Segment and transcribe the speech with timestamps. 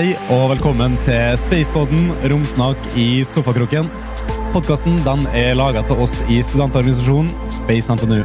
[0.00, 3.84] Hei og velkommen til Spaceboden, romsnak i sofakroken.
[4.54, 4.94] Podkasten
[5.36, 8.22] er laga til oss i studentorganisasjonen Space NTNU.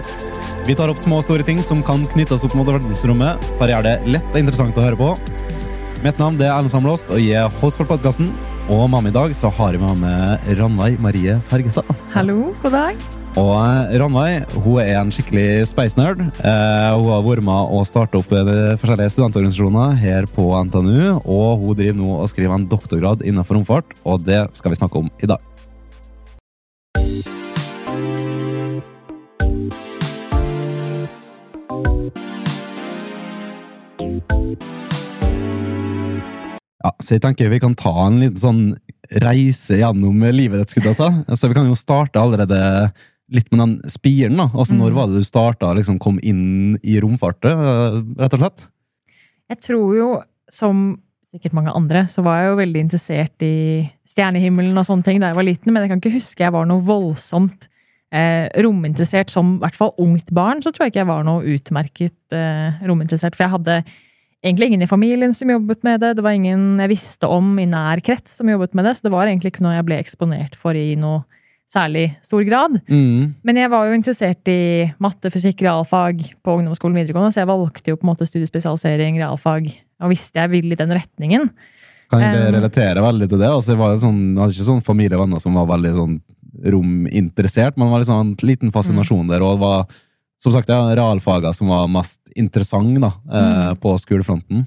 [0.70, 3.74] Vi tar opp små og store ting som kan knyttes opp mot verdensrommet, for å
[3.74, 5.12] gjøre det lett og interessant å høre på.
[6.06, 8.32] Mitt navn er Erlend Samlåst, og jeg er host for podkasten.
[8.72, 11.92] Og meg i dag så har jeg med meg Ranveig Marie Fergestad.
[12.16, 13.15] Hallo, god dag.
[13.36, 13.52] Og
[14.00, 16.22] Ranveig hun er en skikkelig space nerd.
[16.40, 21.66] Eh, hun har vært med å starte opp eh, forskjellige studentorganisasjoner her på NTNU, og
[21.66, 25.12] hun driver nå og skriver en doktorgrad innenfor romfart, og det skal vi snakke om
[25.20, 25.44] i dag.
[36.86, 38.64] Ja, så jeg tenker vi kan ta en liten sånn
[39.26, 40.96] reise gjennom livet ditt.
[40.96, 42.62] Så vi kan jo starte allerede
[43.32, 44.38] litt med den spiren.
[44.38, 44.50] da.
[44.54, 44.96] Altså, Når Mm.
[44.96, 48.68] var det du starta liksom, kom inn i romfartet, eh, rett og slett?
[49.50, 54.78] Jeg tror jo, som sikkert mange andre, så var jeg jo veldig interessert i stjernehimmelen
[54.78, 56.82] og sånne ting da jeg var liten, men jeg kan ikke huske jeg var noe
[56.82, 57.68] voldsomt
[58.12, 60.62] eh, rominteressert som i hvert fall ungt barn.
[60.62, 63.84] Så tror jeg ikke jeg var noe utmerket eh, rominteressert, for jeg hadde
[64.46, 66.16] egentlig ingen i familien som jobbet med det.
[66.16, 69.12] Det var ingen jeg visste om i nær krets som jobbet med det, så det
[69.12, 71.26] var egentlig ikke noe jeg ble eksponert for i noe
[71.72, 72.78] særlig stor grad.
[72.88, 73.34] Mm.
[73.44, 77.92] Men jeg var jo interessert i matte, fysikk, realfag på ungdomsskolen videregående, så jeg valgte
[77.92, 79.72] jo på en måte studiespesialisering, realfag,
[80.02, 81.50] og visste jeg ville i den retningen.
[82.12, 83.50] Kan jeg Um, relatere veldig til det.
[83.50, 86.16] Altså, jeg var sånn, jeg hadde ikke sånn familie og venner som var veldig sånn
[86.76, 89.86] rominteressert, men det var liksom en liten fascinasjon der, og det var
[90.42, 93.80] som sagt ja, realfagene som var mest interessant da, eh, Mm.
[93.82, 94.66] på skolefronten.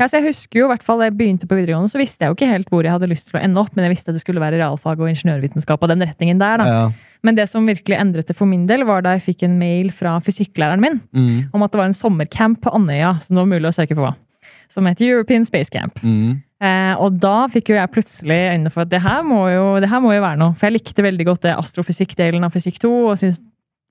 [0.00, 2.32] Ja, så jeg husker jo, i hvert fall jeg begynte på videregående, så visste jeg
[2.32, 4.16] jo ikke helt hvor jeg hadde lyst til å ende opp, men jeg visste at
[4.16, 6.68] det skulle være realfag og ingeniørvitenskap og den retningen der, da.
[6.70, 6.84] Ja.
[7.26, 9.90] Men det som virkelig endret det for min del, var da jeg fikk en mail
[9.92, 11.50] fra fysikklæreren min Mm.
[11.52, 14.14] om at det var en sommercamp på Andøya som det var mulig å søke på,
[14.72, 16.00] som het European Space Camp.
[16.00, 16.40] Mm.
[16.60, 19.88] Eh, og da fikk jo jeg plutselig øynene for at det her, må jo, det
[19.88, 20.54] her må jo være noe.
[20.56, 23.40] For jeg likte veldig godt det astrofysikk-delen av fysikk 2, og syns,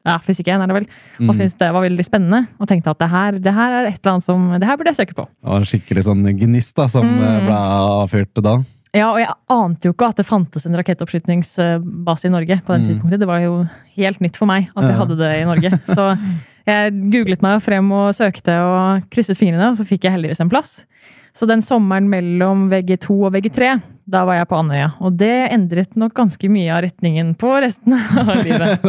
[0.06, 0.88] ja, fysikk 1 er det vel,
[1.20, 1.36] og Mm.
[1.36, 2.48] syntes det var veldig spennende.
[2.60, 4.94] Og tenkte at det her, det her er et eller annet som Det her burde
[4.96, 5.28] jeg søke på.
[5.28, 7.46] Det var en skikkelig sånn gnist da, som Mm.
[7.46, 8.64] ble avfyrt da.
[8.94, 12.82] Ja, og jeg ante jo ikke at det fantes en rakettoppskytingsbase i Norge på den
[12.84, 12.88] Mm.
[12.88, 13.20] tidspunktet.
[13.20, 14.98] Det var jo helt nytt for meg at vi Ja.
[14.98, 15.70] hadde det i Norge.
[15.96, 16.18] Så
[16.66, 20.50] jeg googlet meg frem og søkte og krysset fingrene, og så fikk jeg heldigvis en
[20.50, 20.86] plass.
[21.34, 24.92] Så den sommeren mellom VG2 og VG3, da var jeg på Andøya.
[25.06, 28.88] Og det endret nok ganske mye av retningen på resten av livet.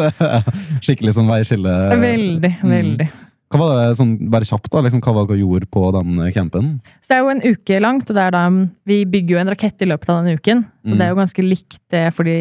[0.85, 1.75] Skikkelig sånn veiskille.
[2.01, 2.71] Veldig, Mm.
[2.77, 3.09] veldig.
[3.51, 6.19] Hva var det, sånn, bare kjapt da, liksom, hva var det dere gjorde på den
[6.23, 6.67] eh, campen?
[7.03, 8.43] Så det er jo en uke langt, og det er da,
[8.87, 10.61] vi bygger jo en rakett i løpet av den uken.
[10.87, 10.99] Så Mm.
[10.99, 12.37] det er jo ganske likt det, fordi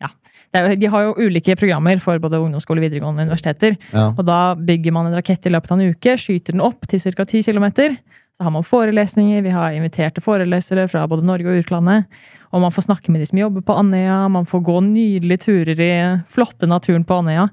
[0.00, 0.08] ja,
[0.54, 3.76] det er de har jo ulike programmer for både ungdomsskole, videregående og universiteter.
[3.92, 4.08] Ja.
[4.16, 6.98] Og da bygger man en rakett i løpet av en uke, skyter den opp til
[6.98, 7.24] ca.
[7.28, 7.98] 10 km.
[8.34, 12.08] Så har man forelesninger, vi har inviterte forelesere fra både Norge og utlandet.
[12.50, 15.82] Og man får snakke med de som jobber på Andøya, man får gå nydelige turer
[15.84, 15.92] i
[16.30, 17.46] flotte naturen på Andøya.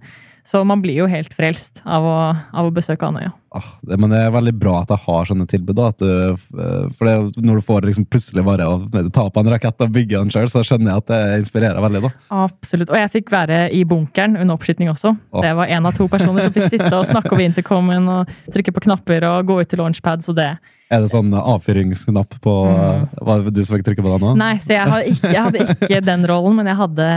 [0.43, 2.17] Så man blir jo helt frelst av å,
[2.53, 3.31] av å besøke Andøya.
[3.53, 5.75] Ah, det, men det er veldig bra at jeg har sånne tilbud.
[5.75, 8.77] da, du, eh, for det, Når du får liksom plutselig bare å
[9.11, 12.01] ta på en rakett og bygge den sjøl, så skjønner jeg at det inspirerer veldig.
[12.07, 12.11] da.
[12.45, 12.89] Absolutt.
[12.89, 15.13] Og jeg fikk være i bunkeren under oppskyting også.
[15.35, 15.49] Så Åh.
[15.49, 18.71] jeg var en av to personer som fikk sitte og snakke over intercomen og trykke
[18.71, 20.53] på knapper og gå ut til launchpads og det
[20.91, 23.07] Er det sånn avfyringsknapp på Mm.
[23.21, 24.31] Var det du som fikk trykke på den nå?
[24.39, 27.07] Nei, så jeg ikke, jeg hadde ikke den rollen, men jeg hadde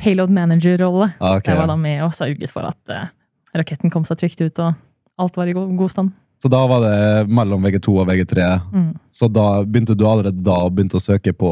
[0.00, 1.12] payload manager-rolle.
[1.20, 1.52] Okay.
[1.52, 3.06] jeg var da med og sørget for at uh,
[3.56, 4.74] raketten kom seg trygt ut, og
[5.20, 6.18] alt var i god, god stand.
[6.40, 8.44] Så da var det mellom VG2 og VG3.
[8.72, 8.92] Mm.
[9.12, 11.50] Så da begynte du allerede da begynte å søke på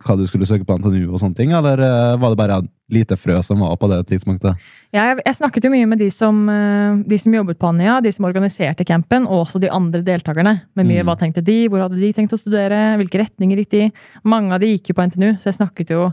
[0.00, 2.70] hva du skulle søke på NTNU og sånne ting, eller eh, var det bare en
[2.92, 4.56] lite frø som var på det tidspunktet?
[4.96, 7.98] Ja, jeg, jeg snakket jo mye med de som, eh, de som jobbet på Anja,
[8.00, 10.62] de som organiserte campen, og også de andre deltakerne.
[10.80, 11.10] Med mye Mm.
[11.12, 13.90] hva tenkte de, hvor hadde de tenkt å studere, hvilke retninger gikk de.
[14.24, 16.06] Mange av de gikk jo på NTNU, så jeg snakket jo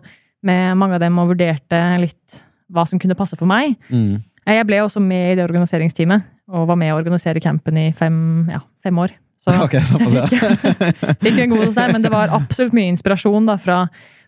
[0.44, 3.76] med mange av dem og vurderte litt hva som kunne passe for meg.
[3.90, 4.22] Mm.
[4.46, 7.92] Eh, Jeg ble også med i det organiseringsteamet, og var med å organisere campen i
[7.94, 9.12] fem, ja, fem år.
[9.40, 10.32] Så Ok, såpass.
[11.24, 13.86] Fikk en god der, men det var absolutt mye inspirasjon da fra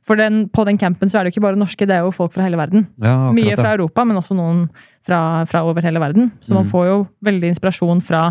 [0.07, 2.11] For den, på den campen så er det jo ikke bare norske, det er jo
[2.15, 2.87] folk fra hele verden.
[2.97, 4.63] ja akkurat Mye fra Europa, men også noen
[5.05, 6.31] fra, fra over hele verden.
[6.41, 6.71] Så man Mm.
[6.71, 8.23] får jo veldig inspirasjon fra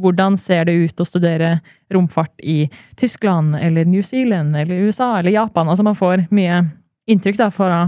[0.00, 1.60] hvordan ser det ut å studere
[1.92, 5.68] romfart i Tyskland eller New Zealand eller USA eller Japan.
[5.68, 6.62] Altså man får mye
[7.08, 7.78] inntrykk da fra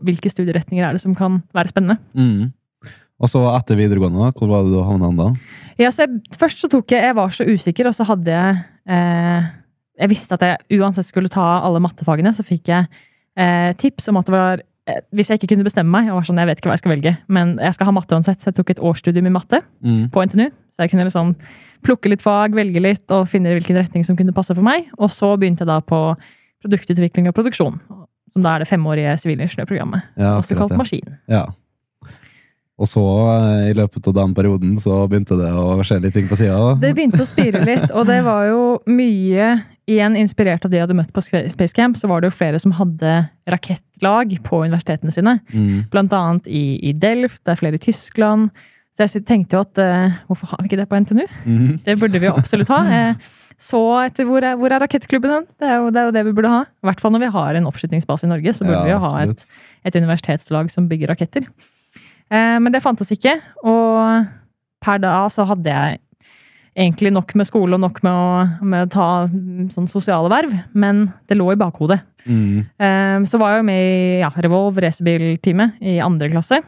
[0.00, 1.98] hvilke studieretninger er det som kan være spennende.
[2.16, 2.50] Mm.
[3.20, 5.26] Og så etter videregående, hvor var det du havna da?
[5.80, 8.56] Ja, så jeg, først så tok jeg Jeg var så usikker, og så hadde jeg
[8.88, 9.50] eh,
[10.00, 12.88] Jeg visste at jeg uansett skulle ta alle mattefagene, så fikk jeg
[13.36, 16.28] eh, tips om at det var eh, Hvis jeg ikke kunne bestemme meg, jeg var
[16.28, 18.48] sånn, jeg vet ikke hva jeg skal velge, men jeg skal ha matte uansett, så
[18.50, 20.08] jeg tok et årsstudium i matte Mm.
[20.12, 20.48] på NTNU.
[20.72, 21.34] Så jeg kunne liksom
[21.84, 24.88] plukke litt fag, velge litt og finne hvilken retning som kunne passe for meg.
[25.00, 26.00] Og så begynte jeg da på
[26.64, 27.78] produktutvikling og produksjon,
[28.30, 30.12] som da er det femårige sivilingeniørprogrammet.
[30.20, 31.18] Ja, også kalt maskin.
[31.30, 31.46] Ja.
[32.80, 33.02] Og så,
[33.34, 36.78] eh, i løpet av den perioden, så begynte det å skje litt ting på sida?
[36.80, 39.52] Det begynte å spire litt, og det var jo mye
[39.90, 42.60] Igjen inspirert av de jeg hadde møtt på Space Camp, så var det jo flere
[42.62, 45.32] som hadde rakettlag på universitetene sine.
[45.50, 45.88] Mm.
[45.90, 48.52] Blant annet i, i Delft, det er flere i Tyskland.
[48.94, 51.24] Så jeg tenkte jo at eh, hvorfor har vi ikke det på NTNU?
[51.42, 51.72] Mm.
[51.82, 52.84] Det burde vi jo absolutt ha.
[53.60, 55.46] Så etter hvor er, hvor er rakettklubben hen?
[55.60, 56.60] Det, det er jo det vi burde ha.
[56.80, 59.00] I hvert fall når vi har en oppskytingsbase i Norge, så burde Ja, vi jo
[59.04, 59.44] ha et,
[59.84, 61.44] et universitetslag som bygger raketter.
[62.32, 63.34] Eh, men det fantes ikke,
[63.66, 64.24] og
[64.80, 66.00] per da så hadde jeg
[66.80, 69.06] egentlig nok med skole og nok med å, med ta
[69.74, 71.98] sånn sosiale verv, men det lå i bakhodet.
[72.24, 72.62] Mm.
[72.80, 76.60] Eh, Så var jeg jo med i ja, Revolv racerbilteamet i andre klasse.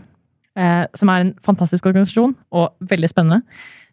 [0.59, 3.43] eh, Som er en fantastisk organisasjon og veldig spennende.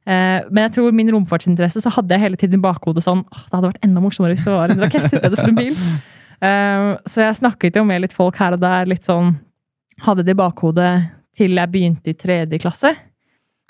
[0.10, 3.44] Eh, Men jeg tror min romfartsinteresse så hadde jeg hele tiden i bakhodet sånn «Åh,
[3.46, 5.76] Det hadde vært enda morsommere hvis det var en rakett i stedet for en bil.
[6.40, 9.34] Eh, Så jeg snakket jo med litt folk her og der, litt sånn
[10.06, 10.94] Hadde det i bakhodet
[11.36, 12.94] til jeg begynte i tredje klasse.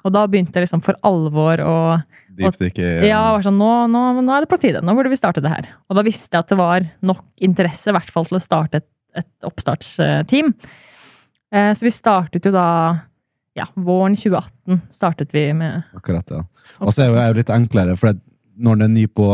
[0.05, 1.73] Og da begynte jeg liksom for alvor å
[2.37, 3.07] Deepstikke ja.
[3.09, 4.83] ja, var sånn, nå, nå, nå er det på tide.
[4.85, 5.65] Nå burde vi starte det her.
[5.89, 8.83] Og da visste jeg at det var nok interesse, i hvert fall til å starte
[8.83, 8.87] et,
[9.17, 10.53] et oppstartsteam.
[11.51, 12.67] Eh, Så vi startet jo da
[13.59, 16.43] ja, våren 2018 startet vi med Akkurat, ja.
[16.79, 18.15] Og så er jo jeg jo litt enklere, for
[18.59, 19.25] når en er ny på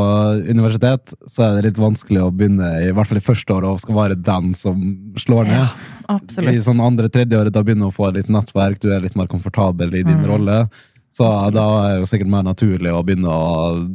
[0.50, 3.80] universitet, så er det litt vanskelig å begynne, i hvert fall i første året, og
[3.82, 4.84] skal være den som
[5.18, 5.64] slår ned.
[6.06, 6.18] Ja,
[6.54, 9.26] I sånn andre-tredje året, da begynner du å få litt nettverk, du er litt mer
[9.32, 10.28] komfortabel i din Mm.
[10.30, 10.60] rolle.
[11.16, 11.54] Så Absolutt.
[11.56, 13.90] da er det jo sikkert mer naturlig å begynne å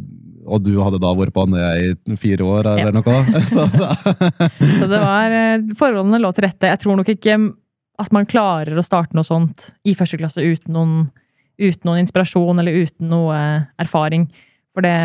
[0.50, 2.90] Og du hadde da vært på Andøya i fire år, eller Ja.
[2.90, 3.24] noe?
[3.54, 3.68] Så
[4.80, 6.66] Så det var, eh, forholdene lå til rette.
[6.66, 7.36] Jeg tror nok ikke
[8.00, 10.94] at man klarer å starte noe sånt i første klasse uten noen,
[11.60, 13.40] uten noen inspirasjon eller uten noe
[13.80, 14.28] erfaring.
[14.74, 14.96] For det,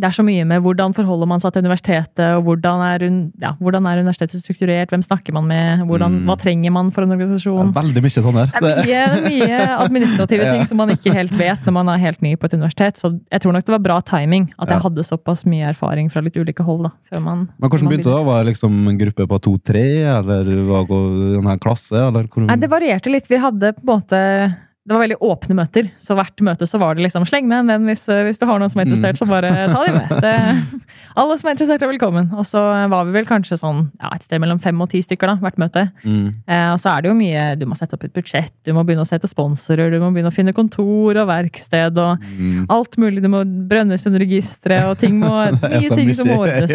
[0.00, 3.02] det er så mye med hvordan forholder man seg til universitetet, og hvordan er,
[3.42, 6.24] ja, hvordan er universitetet strukturert, hvem snakker man med, hvordan, Mm.
[6.30, 7.68] hva trenger man for en organisasjon.
[7.68, 8.50] er veldig mye sånn her.
[8.56, 10.54] Det er mye, mye administrative Ja.
[10.56, 12.96] ting som man ikke helt vet når man er helt ny på et universitet.
[12.96, 16.22] Så jeg tror nok det var bra timing at jeg hadde såpass mye erfaring fra
[16.24, 16.84] litt ulike hold.
[16.88, 17.48] da, før man...
[17.60, 18.16] Men hvordan begynte det?
[18.16, 18.22] da?
[18.32, 19.84] Var det liksom en gruppe på to-tre,
[20.18, 21.94] eller var det en klasse?
[22.00, 22.46] Eller hvor...
[22.48, 23.28] Nei, det varierte litt.
[23.28, 26.96] Vi hadde på en måte Det var veldig åpne møter, så hvert møte så var
[26.98, 29.28] det liksom sleng med en venn hvis, hvis du har noen som er interessert, så
[29.30, 30.10] bare ta dem med.
[30.24, 30.32] Det,
[31.22, 32.32] alle som er interessert, er velkommen.
[32.34, 32.58] Og så
[32.90, 35.60] var vi vel kanskje sånn ja, et sted mellom fem og ti stykker da, hvert
[35.62, 35.84] møte.
[36.02, 36.32] Mm.
[36.50, 38.82] Eh, og så er det jo mye Du må sette opp et budsjett, du må
[38.88, 42.66] begynne å sette sponsorer, du må begynne å finne kontor og verksted og Mm.
[42.72, 43.22] alt mulig.
[43.22, 45.30] Du må brønnes under registeret, og ting må,
[45.62, 46.74] mye ting som må ordnes.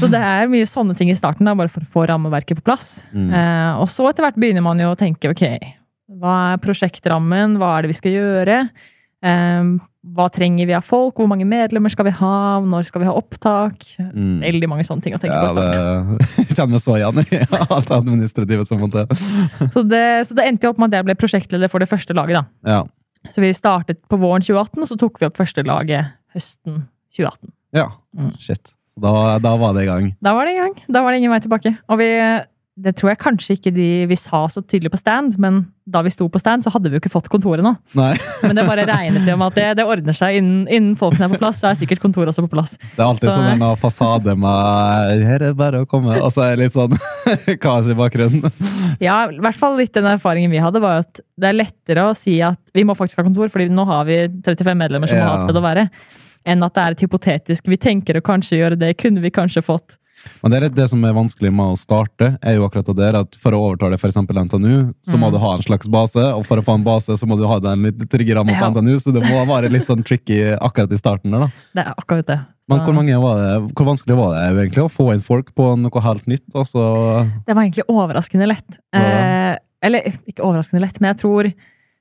[0.00, 2.66] Så det er mye sånne ting i starten, da, bare for å få rammeverket på
[2.66, 3.04] plass.
[3.14, 3.30] Mm.
[3.30, 5.44] Eh, og så etter hvert begynner man jo å tenke ok,
[6.08, 8.58] hva er prosjektrammen, hva er det vi skal gjøre?
[9.28, 9.70] Eh,
[10.14, 12.34] hva trenger vi av folk, hvor mange medlemmer skal vi ha,
[12.64, 13.82] når skal vi ha opptak?
[14.14, 14.38] Mm.
[14.40, 15.50] Veldig mange sånne ting å tenke Ja, på.
[15.50, 16.46] i starten.
[16.48, 19.10] det kjenner så igjen i alt administrativet administrative som må til.
[19.74, 22.16] Så, det, så det endte jo opp med at jeg ble prosjektleder for det første
[22.16, 22.38] laget.
[22.40, 22.72] da.
[22.72, 23.28] Ja.
[23.34, 26.84] Så vi startet på våren 2018, og så tok vi opp første laget høsten
[27.18, 27.52] 2018.
[27.76, 27.88] ja.
[28.16, 28.32] Mm.
[28.40, 28.72] Shit.
[28.98, 30.06] Da, da var det i gang.
[30.24, 30.72] Da var det i gang.
[30.90, 31.70] Da var det ingen vei tilbake.
[31.86, 32.08] Og vi,
[32.78, 36.12] det tror jeg kanskje ikke de, vi sa så tydelig på stand, men da vi
[36.12, 37.72] sto på stand, så hadde vi jo ikke fått kontoret nå.
[37.96, 41.32] Men det bare regnet jo om at det, det ordner seg innen, innen folkene er
[41.32, 42.76] på plass, så er sikkert kontoret også på plass.
[42.94, 46.30] det er alltid Så- sånn en fasade med 'her er det bare å komme', og
[46.30, 46.94] så er det litt sånn
[47.64, 48.46] kaos i bakgrunnen.
[49.00, 52.14] Ja, i hvert fall litt den erfaringen vi hadde, var at det er lettere å
[52.16, 55.24] si at vi må faktisk ha kontor, fordi nå har vi 35 medlemmer som må
[55.24, 55.88] ha et sted å være,
[56.46, 59.62] enn at det er et hypotetisk 'vi tenker å kanskje gjøre det', kunne vi kanskje
[59.64, 59.96] fått.
[60.42, 63.18] Men det er det som er vanskelig med å starte, er jo akkurat det der
[63.20, 64.16] at for å overtale f.eks.
[64.22, 65.32] NTNU, så må Mm.
[65.32, 67.58] du ha en slags base, og for å få en base, så må du ha
[67.60, 68.70] den litt trygge rammen på Ja.
[68.70, 71.50] NTNU, så det må være litt sånn tricky akkurat i starten der, da.
[71.74, 72.38] Det er akkurat det.
[72.66, 75.54] Så Men hvor, mange var det, hvor vanskelig var det egentlig å få inn folk
[75.56, 76.44] på noe helt nytt?
[76.54, 76.82] Altså,
[77.46, 78.78] det var egentlig overraskende lett.
[78.92, 79.00] Ja.
[79.00, 81.52] Eh, eller ikke overraskende lett, men jeg tror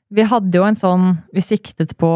[0.09, 2.09] vi hadde jo en sånn Vi siktet på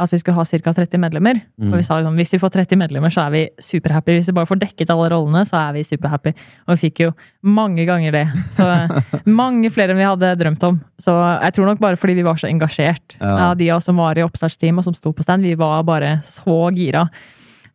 [0.00, 0.72] at vi skulle ha ca.
[0.76, 1.40] 30 medlemmer.
[1.60, 1.70] Mm.
[1.72, 4.16] Og vi sa liksom, hvis vi får 30 medlemmer, så er vi superhappy.
[4.18, 6.32] Hvis vi bare får dekket alle rollene, så er vi superhappy.
[6.66, 7.10] Og vi fikk jo
[7.44, 8.24] mange ganger det.
[8.56, 8.66] Så
[9.40, 10.80] mange flere enn vi hadde drømt om.
[11.00, 13.18] Så jeg tror nok bare fordi vi var så engasjert.
[13.20, 13.52] Ja.
[13.54, 16.16] De av oss som var i oppstartsteam og som sto på stand, vi var bare
[16.26, 17.06] så gira.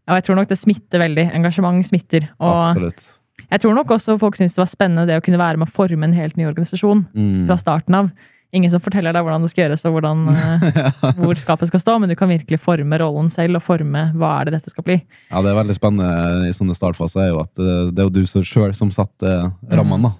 [0.05, 1.29] Og jeg tror nok det smitter veldig.
[1.34, 2.27] Engasjement smitter.
[2.39, 3.05] Og absolutt.
[3.50, 5.74] jeg tror nok også folk syntes det var spennende det å kunne være med å
[5.74, 7.46] forme en helt ny organisasjon Mm.
[7.48, 8.12] fra starten av.
[8.55, 10.91] Ingen som forteller deg hvordan det skal gjøres og hvordan, ja.
[11.19, 14.50] hvor skapet skal stå, men du kan virkelig forme rollen selv og forme hva er
[14.50, 15.00] det dette skal bli.
[15.29, 18.15] Ja, det er veldig spennende i sånne startfaser, er jo at eh, det er jo
[18.15, 20.15] du sjøl som setter rammene, da.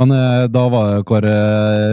[0.00, 1.32] Men eh, da var Kåre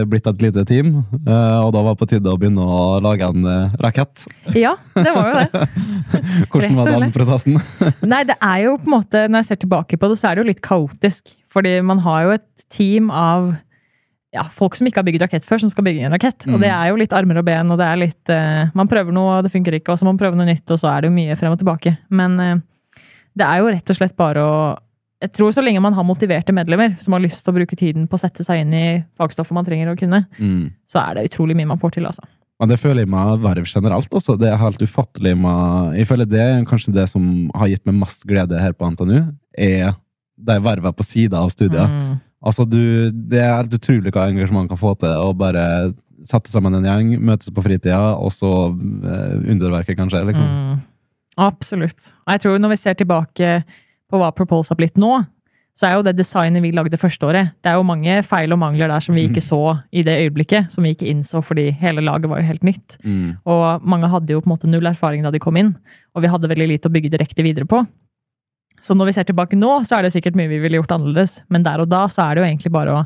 [0.08, 3.26] blitt et lite team, eh, og da var det på tide å begynne å lage
[3.28, 4.24] en eh, rakett.
[4.56, 5.64] Ja, det var jo det.
[6.54, 7.58] Hvordan var den prosessen?
[8.08, 10.38] Nei, det er jo på en måte, når jeg ser tilbake på det, så er
[10.38, 11.34] det jo litt kaotisk.
[11.52, 13.50] Fordi man har jo et team av
[14.34, 16.44] ja, folk som ikke har bygd rakett før, som skal bygge en rakett.
[16.48, 16.60] Og Mm.
[16.60, 19.38] det er jo litt armer og ben, og det er litt uh, Man prøver noe,
[19.38, 21.08] og det funker ikke, og så må man prøve noe nytt, og så er det
[21.10, 21.96] jo mye frem og tilbake.
[22.10, 22.56] Men uh,
[23.38, 24.58] det er jo rett og slett bare å
[25.20, 28.04] Jeg tror så lenge man har motiverte medlemmer som har lyst til å bruke tiden
[28.06, 30.70] på å sette seg inn i fagstoffet man trenger å kunne, Mm.
[30.86, 32.22] så er det utrolig mye man får til, altså.
[32.60, 34.36] Men det føler jeg med verv generelt også.
[34.38, 37.94] Det er helt ufattelig med Jeg føler det er kanskje det som har gitt meg
[37.98, 39.94] mest glede her på NTNU, er
[40.38, 41.88] de vervene på sida av studiet.
[41.90, 42.20] Mm.
[42.38, 45.64] Altså, du, det er helt utrolig hva engasjement kan få til å bare
[46.26, 50.46] sette sammen en gjeng, møtes på fritida, og så eh, underverket kan skje, liksom.
[50.46, 50.78] Mm.
[51.38, 52.12] Absolutt.
[52.26, 53.50] Og jeg tror når vi ser tilbake
[54.10, 55.20] på hva Propulse har blitt nå,
[55.78, 58.58] så er jo det designet vi lagde første året, det er jo mange feil og
[58.58, 60.72] mangler der som vi ikke så i det øyeblikket.
[60.74, 62.96] Som vi ikke innså fordi hele laget var jo helt nytt.
[63.06, 63.36] Mm.
[63.46, 65.76] Og mange hadde jo på en måte null erfaring da de kom inn.
[66.18, 67.84] Og vi hadde veldig lite å bygge direkte videre på.
[68.84, 71.40] Så når vi ser tilbake nå, så er det sikkert mye vi ville gjort annerledes.
[71.52, 73.02] Men der og da så er det jo egentlig bare å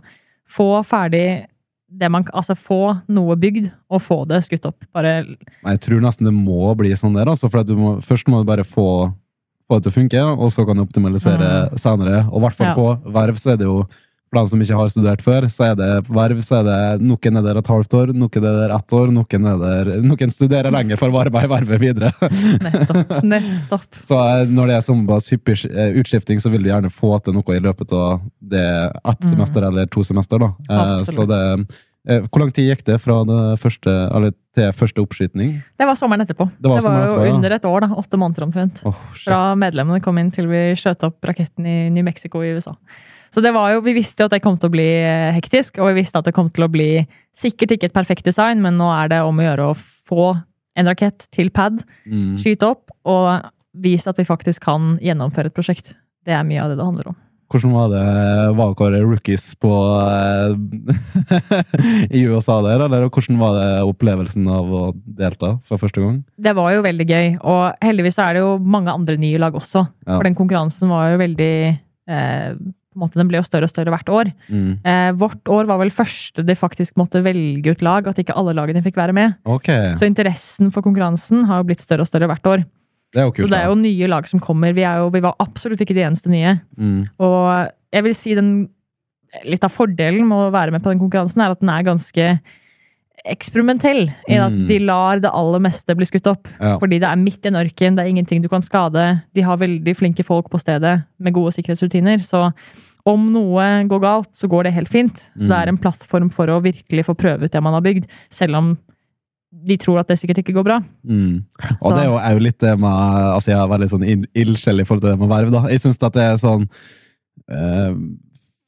[0.52, 1.46] få ferdig
[1.92, 2.78] det man Altså få
[3.12, 4.84] noe bygd, og få det skutt opp.
[4.96, 8.48] Bare Jeg tror nesten det må bli sånn der, altså, for må, først må du
[8.48, 8.86] bare få,
[9.68, 12.22] få det til å funke, og så kan du optimalisere senere.
[12.30, 12.74] Og i hvert fall Ja.
[12.78, 13.82] på verv så er det jo
[14.32, 17.36] for dem som ikke har studert før, så er det verv så er det noen
[17.36, 20.72] er der et halvt år, noen er der ett år, noen, er der, noen studerer
[20.72, 22.12] lenger for å arbeide i vervet videre.
[22.64, 23.12] nettopp.
[23.34, 24.00] nettopp.
[24.08, 27.36] Så eh, når det er såpass hyppig eh, utskifting, så vil du gjerne få til
[27.36, 28.24] noe i løpet av
[28.54, 28.64] det
[29.12, 30.40] ett semester eller to semester.
[30.40, 30.52] da.
[30.80, 31.12] Absolutt.
[31.12, 31.66] Så Mm.
[31.68, 31.76] Det,
[32.08, 35.54] eh, hvor lang tid gikk det fra det første, eller til første oppskyting?
[35.76, 36.48] Det var sommeren etterpå.
[36.56, 37.36] Det var det var etterpå, ja.
[37.36, 38.00] under et år, da.
[38.00, 38.80] Åtte måneder omtrent.
[38.88, 38.96] Oh.
[39.26, 42.78] Fra medlemmene kom inn til vi skjøt opp raketten i New Mexico i USA.
[43.32, 45.78] Så det var jo, Vi visste jo at det kom til å bli eh, hektisk,
[45.80, 46.90] og vi visste at det kom til å bli
[47.34, 50.28] sikkert ikke et perfekt design, men nå er det om å gjøre å få
[50.76, 52.36] en rakett til pad, Mm.
[52.40, 55.94] skyte opp, og vise at vi faktisk kan gjennomføre et prosjekt.
[56.24, 57.16] Det er mye av det det handler om.
[57.52, 60.54] Hvordan var det var dere rookies på eh,
[62.16, 66.22] i USA der, eller hvordan var det opplevelsen av å delta for første gang?
[66.40, 69.84] Det var jo veldig gøy, og heldigvis er det jo mange andre nye lag også.
[70.06, 70.16] Ja.
[70.16, 71.52] For den konkurransen var jo veldig
[72.08, 72.54] eh,
[72.92, 74.30] på en måte, Den ble jo større og større hvert år.
[74.52, 74.70] Mm.
[74.84, 78.54] Eh, vårt år var vel første de faktisk måtte velge ut lag, at ikke alle
[78.58, 79.34] lagene fikk være med.
[79.44, 79.94] Okay.
[79.96, 82.64] Så interessen for konkurransen har jo blitt større og større hvert år.
[83.12, 84.72] det kult, Så det er jo nye lag som kommer.
[84.72, 86.58] Vi, jo, vi var absolutt ikke de eneste nye.
[86.76, 87.08] Mm.
[87.18, 88.54] Og jeg vil si den
[89.48, 92.24] Litt av fordelen med å være med på den konkurransen, er at den er ganske
[93.26, 94.08] eksperimentell.
[94.28, 94.66] I at Mm.
[94.68, 96.48] de lar det aller meste bli skutt opp.
[96.60, 96.78] Ja.
[96.78, 99.22] Fordi det er midt i en ørken, det er ingenting du kan skade.
[99.34, 102.18] De har veldig flinke folk på stedet med gode sikkerhetsrutiner.
[102.24, 102.52] Så
[103.06, 105.28] om noe går galt, så går det helt fint.
[105.38, 108.06] Så det er en plattform for å virkelig få prøve ut det man har bygd.
[108.30, 108.78] Selv om
[109.66, 110.80] de tror at det sikkert ikke går bra.
[111.06, 111.44] Mm.
[111.82, 114.28] Og Så- det er jo, òg litt det med altså Jeg er veldig sånn ild-
[114.34, 115.50] ildsjel i forhold til det med verv.
[115.52, 115.68] da.
[115.68, 116.68] Jeg syns at det er sånn
[117.50, 117.94] eh,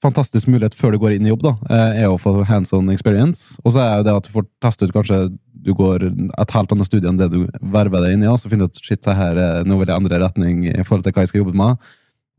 [0.04, 2.90] Fantastisk mulighet før du går inn i jobb, da, eh, er å få hands on
[2.92, 3.56] experience.
[3.64, 5.20] Og så er jo det at du får teste ut kanskje
[5.64, 8.50] du går et helt annet studie enn det du verver deg inn i, og så
[8.52, 11.14] finner du ut shit, det her er nå vil jeg endre retning i forhold til
[11.16, 11.92] hva jeg skal jobbe med.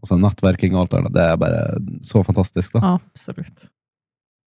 [0.04, 1.16] Og så nettverking og alt det der.
[1.16, 1.62] Det er bare
[2.06, 3.00] så fantastisk, da.
[3.00, 3.70] Absolutt.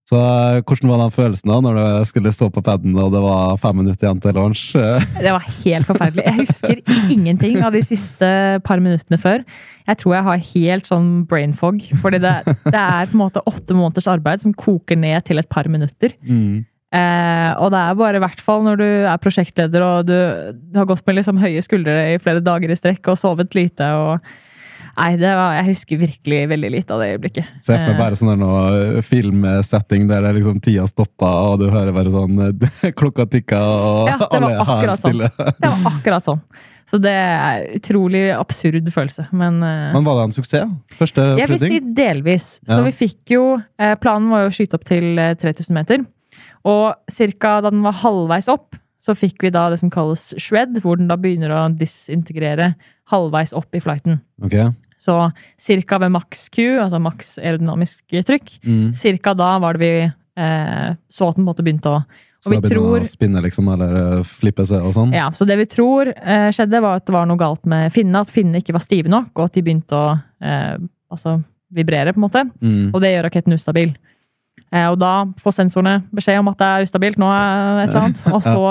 [0.09, 3.21] Så eh, hvordan var den følelsen da, når du skulle stå på paden og det
[3.21, 4.63] var fem minutter igjen til lunsj?
[5.25, 6.25] Det var helt forferdelig.
[6.25, 6.81] Jeg husker
[7.13, 8.31] ingenting av de siste
[8.65, 9.45] par minuttene før.
[9.89, 11.83] Jeg tror jeg har helt sånn brain fog.
[12.01, 15.51] Fordi det, det er på en måte åtte måneders arbeid som koker ned til et
[15.53, 16.17] par minutter.
[16.25, 16.65] Mm.
[16.89, 20.17] Eh, og det er bare i hvert fall når du er prosjektleder og du,
[20.57, 23.93] du har gått med liksom høye skuldre i flere dager i strekk og sovet lite.
[23.93, 24.25] og
[24.99, 27.51] Nei, det var, jeg husker virkelig veldig lite av det øyeblikket.
[27.63, 31.95] Se for Eh, bare sånn noe filmsetting der det liksom tida stoppa, og du hører
[31.95, 35.31] bare sånn eh, klokka tikka, og Ja, alle er her stille.
[35.31, 35.55] sånn.
[35.63, 36.43] Det var akkurat sånn.
[36.89, 39.27] Så det er utrolig absurd følelse.
[39.37, 40.71] Men, eh, Men var det en suksess?
[40.99, 42.47] Første Jeg vil si delvis.
[42.67, 42.85] Så Ja.
[42.87, 43.43] vi fikk jo
[43.79, 46.07] eh, Planen var jo å skyte opp til eh, 3000 meter.
[46.65, 50.79] Og cirka da den var halvveis opp, så fikk vi da det som kalles shred,
[50.83, 52.73] hvor den da begynner å disintegrere
[53.13, 54.21] halvveis opp i flighten.
[54.45, 54.71] Okay.
[54.99, 55.15] Så
[55.61, 58.93] cirka ved maks Q, altså maks aerodynamisk trykk, Mm.
[58.95, 59.93] cirka da var det vi
[60.39, 62.03] eh, så at den på en måte begynte å
[62.39, 65.15] Så Og vi da begynner tror å spinne, liksom, eller eh, flippe seg og sånn?
[65.15, 68.21] Ja, så det vi tror eh, skjedde, var at det var noe galt med finnene.
[68.23, 70.13] At finnene ikke var stive nok, og at de begynte å
[70.43, 70.77] eh,
[71.11, 71.41] altså,
[71.75, 72.45] vibrere, på en måte.
[72.63, 72.93] Mm.
[72.95, 73.91] Og det gjør raketten ustabil.
[74.73, 78.09] Eh, og da får sensorene beskjed om at det er ustabilt, nå er et eller
[78.09, 78.25] annet.
[78.37, 78.63] Og så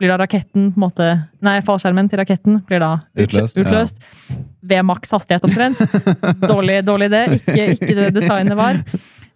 [0.00, 1.08] blir da raketten på en måte
[1.44, 4.00] Nei, fallskjermen til raketten blir da Utløst, utløst.
[4.30, 4.36] ja.
[4.74, 5.78] ved maks hastighet omtrent.
[6.50, 7.20] Dårlig, dårlig idé.
[7.38, 8.80] Ikke, ikke det designet var.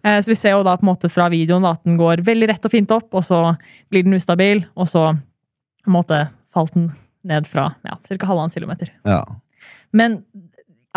[0.03, 2.23] Eh, Så vi ser jo da på en måte fra videoen da, at den går
[2.27, 3.43] veldig rett og fint opp, og så
[3.91, 6.19] blir den ustabil, og så på en måte
[6.53, 6.89] falt den
[7.29, 8.25] ned fra ja, ca.
[8.27, 8.91] halvannen kilometer.
[9.07, 9.21] Ja.
[9.95, 10.21] Men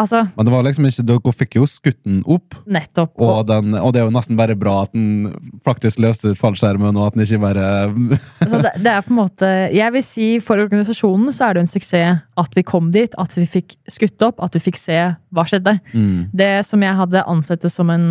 [0.00, 3.12] altså, Men det var liksom ikke Dere fikk jo skutt den opp, nettopp.
[3.20, 5.32] og, den, og det er jo nesten bare bra at den
[5.66, 7.66] faktisk løste ut fallskjermen, og at den ikke bare
[8.44, 11.66] Altså det, det er på en måte Jeg vil si for organisasjonen så er det
[11.66, 14.98] en suksess at vi kom dit, at vi fikk skutt opp, at vi fikk se
[15.32, 15.76] hva skjedde.
[15.92, 16.30] mm.
[16.32, 18.06] Det som jeg hadde ansett det som en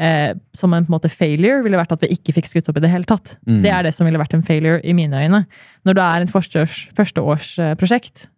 [0.00, 2.78] eh, som en på en måte failure, ville vært at vi ikke fikk skutt opp
[2.80, 3.36] i det hele tatt.
[3.48, 3.62] Mm.
[3.64, 5.44] Det er det som ville vært en failure i mine øyne.
[5.86, 6.34] Når det er et
[6.98, 8.28] førsteårsprosjekt,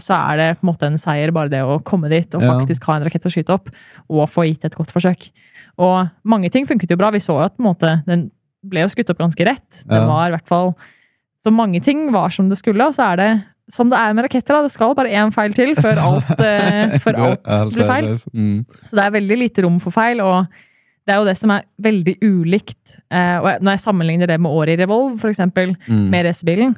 [0.00, 2.86] så er det på en måte en seier bare det å komme dit og faktisk
[2.88, 3.68] ha en rakett å skyte opp,
[4.08, 5.26] og få gitt et godt forsøk.
[5.78, 7.10] Og mange ting funket jo bra.
[7.12, 8.30] Vi så jo at måte, den
[8.64, 9.82] ble jo skutt opp ganske rett.
[9.86, 10.72] Den var i hvert fall
[11.38, 13.28] Så mange ting var som det skulle, og så er det
[13.70, 14.56] som det er med raketter.
[14.56, 17.44] da, Det skal bare én feil til før alt, eh, før alt
[17.74, 18.08] blir feil.
[18.32, 18.64] Mm.
[18.88, 20.48] Så det er veldig lite rom for feil, og
[21.06, 22.96] det er jo det som er veldig ulikt.
[23.12, 26.08] Eh, og når jeg sammenligner det med året i Revolve, eksempel, Mm.
[26.10, 26.74] med racerbilen,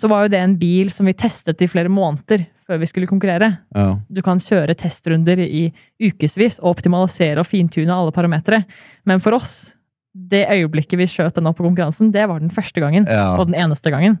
[0.00, 3.10] så var jo det en bil som vi testet i flere måneder før vi skulle
[3.10, 3.50] konkurrere.
[3.76, 3.90] Ja.
[4.08, 5.66] Du kan kjøre testrunder i
[6.00, 8.62] ukevis og optimalisere og fintune alle parametere.
[9.08, 9.74] Men for oss,
[10.14, 13.08] det øyeblikket vi skjøt den opp på konkurransen, det var den første gangen.
[13.10, 13.34] Ja.
[13.36, 14.18] Og den eneste gangen.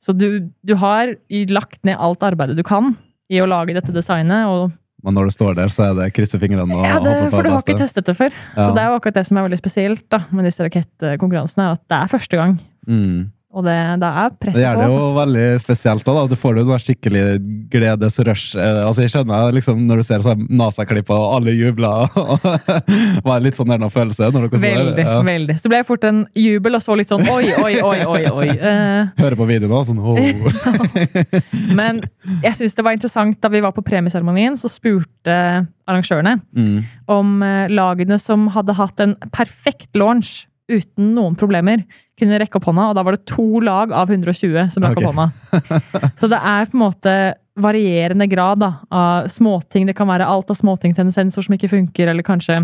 [0.00, 1.16] Så du, du har
[1.52, 2.94] lagt ned alt arbeidet du kan
[3.30, 4.70] i å lage dette designet, og
[5.04, 7.36] Men når du står der, så er det krysse fingrene og Ja, det, håpe på
[7.38, 8.34] for du har ikke testet det før.
[8.52, 8.66] Ja.
[8.66, 11.70] Så det er jo akkurat det som er veldig spesielt da, med disse rakettkonkurransene.
[11.78, 12.58] At det er første gang.
[12.84, 13.30] Mm.
[13.50, 14.80] Og det, det er Det presset gjør på.
[14.80, 15.14] det jo Altså.
[15.16, 16.04] veldig spesielt.
[16.06, 16.26] Da.
[16.30, 17.22] Du får jo den skikkelig
[17.72, 18.54] gledesrush.
[18.54, 22.06] Eh, Altså, jeg skjønner liksom, når du ser sånn NASA-klipper og alle jubler.
[22.20, 24.70] og var litt sånn der noen følelse når dere det.
[24.76, 25.16] Veldig, Ja.
[25.26, 25.56] veldig.
[25.58, 28.22] Så det ble fort en jubel, og så litt sånn oi, oi, oi, oi.
[28.30, 28.48] oi.
[28.54, 30.14] Uh, Hører på videoen òg, sånn oh.
[31.80, 32.02] men
[32.44, 36.78] jeg syns det var interessant da vi var på premieseremonien, så spurte arrangørene mm.
[37.10, 41.82] om eh, lagene som hadde hatt en perfekt launch uten noen problemer,
[42.20, 45.06] kunne rekke opp hånda, og da var det to lag av 120 som rakk okay.
[45.06, 46.10] opp hånda.
[46.20, 47.14] Så det er på en måte
[47.60, 49.88] varierende grad da, av småting.
[49.88, 52.62] Det kan være alt av småting til en sensor som ikke funker, eller kanskje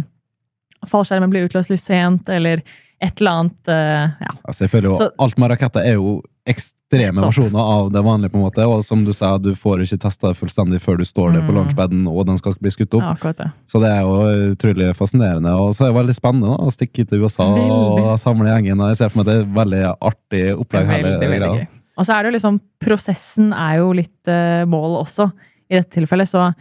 [0.87, 2.63] fallskjermen blir utløst litt sent, eller
[3.03, 4.31] et eller annet eh, ja.
[4.49, 8.31] Altså, jeg føler jo Så- Alt med raketter er jo ekstreme versjoner av det vanlige.
[8.31, 11.05] på en måte, Og som du sa, du får ikke testa det fullstendig før du
[11.05, 11.57] står der på Mm.
[11.59, 13.19] launchpaden og den skal bli skutt opp.
[13.25, 13.51] ja, det.
[13.67, 15.51] Så det er jo utrolig fascinerende.
[15.59, 18.81] Og så er det veldig spennende da, å stikke til USA og samle gjengen.
[18.81, 20.87] og Jeg ser for meg at det er et veldig artig opplegg.
[20.87, 21.67] hele Veldig, veldig gøy.
[21.99, 25.33] Og så er det jo liksom Prosessen er jo litt uh, mål også,
[25.71, 26.29] i dette tilfellet.
[26.29, 26.55] Så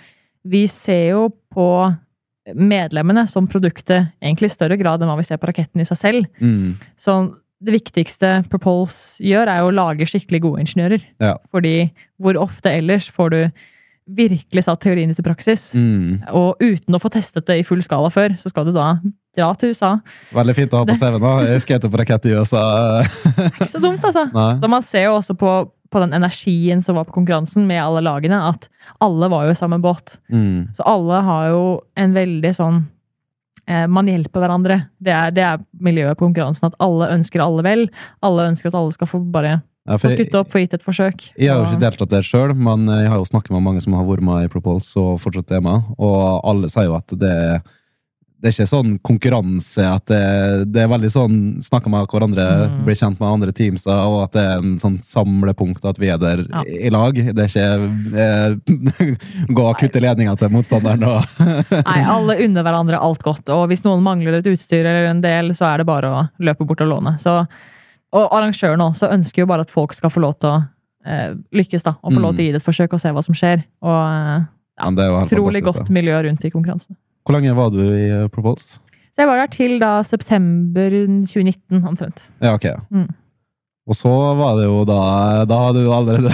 [0.46, 1.96] vi ser jo på
[2.54, 5.98] medlemmene som produktet egentlig i større grad enn hva vi ser på raketten i seg
[5.98, 6.28] selv.
[6.44, 6.76] Mm.
[7.02, 7.18] Så
[7.66, 11.06] det viktigste Propulse gjør, er jo å lage skikkelig gode ingeniører.
[11.24, 11.38] Ja.
[11.54, 11.90] Fordi
[12.22, 13.40] hvor ofte ellers får du
[14.06, 15.72] virkelig satt teorien ut i praksis?
[15.74, 16.22] Mm.
[16.38, 18.92] Og uten å få testet det i full skala før, så skal du da
[19.36, 19.96] dra til USA.
[20.36, 21.48] Veldig fint å ha på CV-en.
[21.50, 22.66] Jeg skjøt på rakett i USA.
[23.56, 24.28] Ikke så dumt, altså.
[24.36, 24.52] Nei.
[24.62, 25.56] Så man ser jo også på,
[25.96, 28.68] på den energien som var på konkurransen med alle lagene, at
[29.04, 30.18] alle var jo i samme båt.
[30.28, 30.74] Mm.
[30.76, 31.62] Så alle har jo
[31.96, 32.82] en veldig sånn
[33.64, 34.82] eh, Man hjelper hverandre.
[35.00, 36.68] Det er, det er miljøet på konkurransen.
[36.68, 37.88] At alle ønsker alle vel.
[38.26, 41.30] Alle ønsker at alle skal få bare Ja, få skutt opp, få gitt et forsøk.
[41.40, 43.96] Jeg har jo ikke deltatt der sjøl, men jeg har jo snakket med mange som
[43.96, 47.36] har vært med i Propulse og fortsatt er med, og alle sier jo at det,
[48.42, 50.18] det er ikke sånn konkurranse, at det,
[50.74, 52.84] det er veldig sånn snakke med hverandre, Mm.
[52.86, 56.18] bli kjent med andre teams, og at det er en sånn samlepunkt at vi er
[56.22, 56.64] der Ja.
[56.68, 57.16] i lag.
[57.16, 58.56] Det er ikke eh,
[59.58, 61.26] gå og kutte ledninga til motstanderen og
[61.90, 63.50] Nei, alle unner hverandre alt godt.
[63.56, 66.68] Og hvis noen mangler et utstyr eller en del, så er det bare å løpe
[66.68, 67.16] bort og låne.
[67.22, 67.38] Så,
[68.16, 70.60] og arrangøren også ønsker jo bare at folk skal få lov til å
[71.06, 71.96] eh, lykkes, da.
[72.04, 73.64] Og få lov til å gi det et forsøk og se hva som skjer.
[73.86, 74.46] Og eh,
[74.76, 74.90] Ja,
[75.24, 75.94] utrolig godt da.
[75.96, 76.98] miljø rundt i konkurransene.
[77.26, 78.32] Hvor lenge var du i Propose?
[78.36, 78.82] Propulse?
[79.16, 80.92] Så jeg var der til da september
[81.24, 82.26] 2019, omtrent.
[82.44, 82.66] Ja, ok.
[82.92, 83.08] Mm.
[83.86, 86.32] Og så var det jo da Da hadde du allerede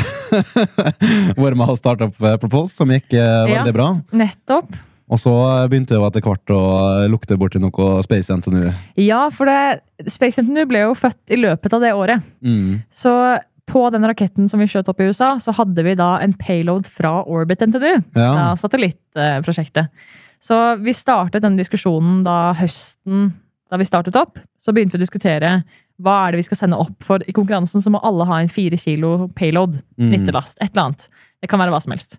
[1.42, 3.60] vært med å starte opp Propose, Propulse, som gikk eh, Ja.
[3.60, 3.90] veldig bra.
[4.18, 4.72] Nettopp.
[5.12, 5.32] Og så
[5.68, 6.62] begynte jo etter hvert å
[7.12, 8.70] lukte borti noe Space NTNU.
[9.04, 12.24] Ja, for det, Space NTNU ble jo født i løpet av det året.
[12.40, 12.80] Mm.
[12.96, 13.12] Så
[13.68, 16.88] på den raketten som vi skjøt opp i USA, så hadde vi da en payload
[16.88, 17.92] fra Orbit NTNU.
[18.16, 18.32] Ja.
[18.40, 19.92] da satellittprosjektet.
[20.42, 23.32] Så vi startet denne diskusjonen da høsten
[23.72, 24.40] da vi startet opp.
[24.60, 25.52] Så begynte vi å diskutere
[26.02, 26.98] hva er det vi skal sende opp.
[27.06, 29.78] For i konkurransen så må alle ha en fire kilo payload.
[30.02, 30.10] Mm.
[30.16, 30.58] Nyttelast.
[30.60, 31.06] Et eller annet.
[31.40, 32.18] Det kan være hva som helst.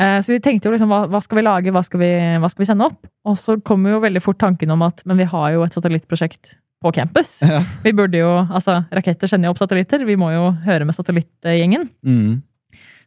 [0.00, 2.48] Eh, Så vi tenkte jo liksom, hva, hva skal vi lage, hva skal vi, hva
[2.52, 3.00] skal vi sende opp?
[3.26, 6.54] Og så kom jo veldig fort tanken om at men vi har jo et satellittprosjekt
[6.80, 7.40] på campus.
[7.44, 7.58] Ja.
[7.84, 10.04] Vi burde jo, altså Raketter sender jo opp satellitter.
[10.08, 11.88] Vi må jo høre med satellittgjengen.
[12.06, 12.38] Mm.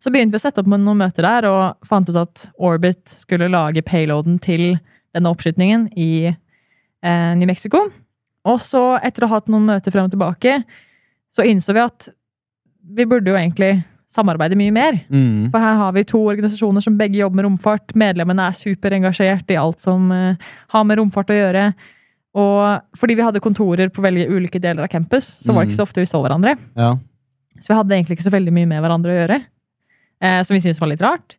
[0.04, 3.08] Så begynte vi å sette opp med noen møter der, og fant ut at Orbit
[3.08, 4.74] skulle lage payloaden til
[5.16, 7.86] denne oppskytningen i eh, New Mexico.
[8.44, 10.58] Og så, etter å ha hatt noen møter frem og tilbake,
[11.32, 12.10] så innså vi at
[12.84, 13.78] vi burde jo egentlig
[14.12, 15.00] samarbeide mye mer.
[15.08, 15.48] Mm.
[15.54, 17.96] For her har vi to organisasjoner som begge jobber med romfart.
[17.98, 21.70] Medlemmene er superengasjert i alt som eh, har med romfart å gjøre.
[22.44, 25.80] Og fordi vi hadde kontorer på veldig ulike deler av campus, så var det ikke
[25.80, 26.58] så ofte vi så hverandre.
[26.76, 26.96] Ja.
[27.62, 29.38] Så vi hadde egentlig ikke så veldig mye med hverandre å gjøre.
[30.24, 31.38] Eh, som vi syntes var litt rart.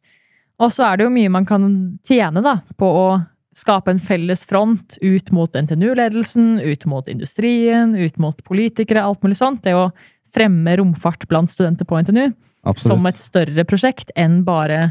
[0.62, 1.64] Og så er det jo mye man kan
[2.06, 3.06] tjene da, på å
[3.54, 9.38] skape en felles front ut mot NTNU-ledelsen, ut mot industrien, ut mot politikere, alt mulig
[9.38, 9.62] sånt.
[9.64, 9.88] Det å
[10.34, 12.26] fremme romfart blant studenter på NTNU
[12.66, 12.84] Absolutt.
[12.90, 14.88] som et større prosjekt enn bare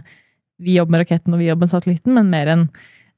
[0.64, 2.68] vi jobber med raketten og vi jobber med satellitten, men mer enn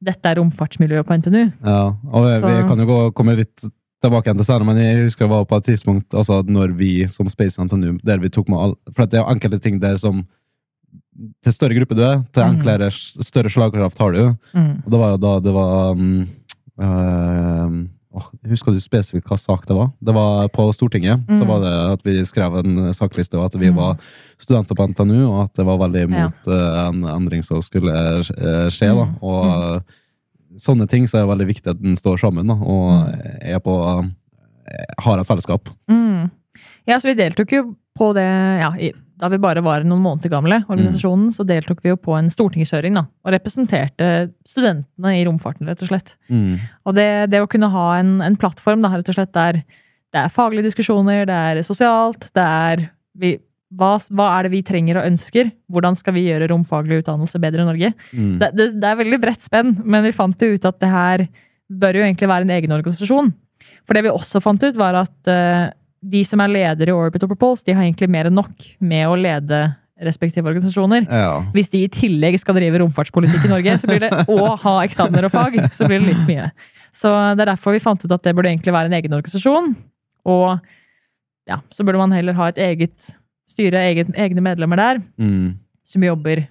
[0.06, 1.44] dette er romfartsmiljøet på NTNU.
[1.66, 3.68] Ja, og vi, vi kan jo gå, komme litt
[4.04, 6.90] tilbake igjen til senere, men jeg husker jeg var på et tidspunkt altså når vi
[7.12, 10.26] som Space NTNU, der vi tok med all, For det er enkelte ting der som
[11.44, 12.56] Til større gruppe du er, til Mhm.
[12.58, 14.36] enklere, større slagkraft har du.
[14.54, 14.82] Mm.
[14.86, 16.28] Og det var jo da det var um,
[16.82, 17.86] øh,
[18.48, 19.90] Husker du spesifikt hva sak det var?
[20.00, 21.48] Det var På Stortinget så Mm.
[21.50, 23.76] var det at vi skrev en sakliste, og at vi Mm.
[23.76, 23.98] var
[24.40, 28.70] studenter på NTNU, og at det var veldig imot øh, en endring som skulle øh,
[28.72, 28.88] skje.
[28.96, 29.16] da, Mm.
[29.22, 29.82] og mm.
[30.58, 33.10] Sånne ting så er det veldig viktig at den står sammen da, og
[33.42, 33.74] er på
[35.00, 35.70] har et fellesskap.
[35.90, 36.30] Mm.
[36.88, 38.24] Ja, så vi deltok jo på det
[38.62, 42.18] ja, i, Da vi bare var noen måneder gamle, organisasjonen, så deltok vi jo på
[42.18, 44.10] en stortingskjøring da, og representerte
[44.48, 46.16] studentene i romfarten, rett og slett.
[46.28, 46.60] Mm.
[46.84, 49.62] Og det, det å kunne ha en, en plattform da, rett og slett der
[50.16, 52.86] det er faglige diskusjoner, det er sosialt, det er
[53.20, 53.34] vi,
[53.76, 55.50] hva, hva er det vi trenger og ønsker?
[55.72, 57.92] Hvordan skal vi gjøre romfaglig utdannelse bedre i Norge?
[58.12, 58.36] Mm.
[58.40, 61.26] Det, det, det er veldig bredt spenn, men vi fant jo ut at det her
[61.68, 63.34] bør jo egentlig være en egen organisasjon.
[63.88, 65.68] For det vi også fant ut, var at eh,
[66.12, 69.08] de som er ledere i Orbit og Propulse, de har egentlig mer enn nok med
[69.10, 69.64] å lede
[70.06, 71.06] respektive organisasjoner.
[71.08, 71.40] Ja.
[71.56, 75.28] Hvis de i tillegg skal drive romfartspolitikk i Norge, så blir det, og ha eksamener
[75.30, 76.50] og fag, så blir det litt mye.
[76.96, 79.72] Så det er derfor vi fant ut at det burde egentlig være en egen organisasjon.
[80.28, 80.60] Og
[81.48, 83.14] ja, så burde man heller ha et eget
[83.50, 85.56] styre, eget, egne medlemmer der, Mm.
[85.86, 86.48] som jobber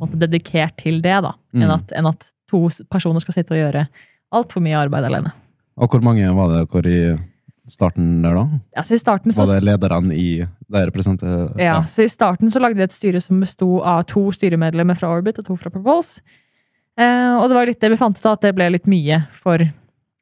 [0.00, 1.34] måte, dedikert til det, da.
[1.54, 1.74] Enn, Mm.
[1.74, 3.88] at, enn at to personer skal sitte og gjøre
[4.32, 5.32] altfor mye arbeid alene.
[5.76, 7.18] Og hvor mange var det hvor i
[7.70, 8.60] starten der, da?
[8.76, 12.50] Ja, så i starten så Var det lederne i det representerer Ja, så I starten
[12.50, 15.72] så lagde vi et styre som besto av to styremedlemmer fra Orbit og to fra
[15.74, 16.22] Propulse.
[16.96, 19.20] Eh, og det var litt det vi fant ut av, at det ble litt mye,
[19.36, 19.62] for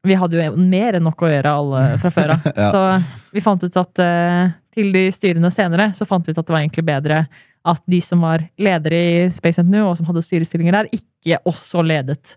[0.04, 2.48] vi hadde jo mer enn nok å gjøre alle fra før av.
[2.60, 2.68] Ja.
[2.72, 6.46] Så vi fant ut at eh, til de styrene senere, så fant vi ut at
[6.46, 7.24] det var egentlig bedre
[7.64, 11.80] at de som var ledere i Space NTNU, og som hadde styrestillinger der, ikke også
[11.86, 12.34] ledet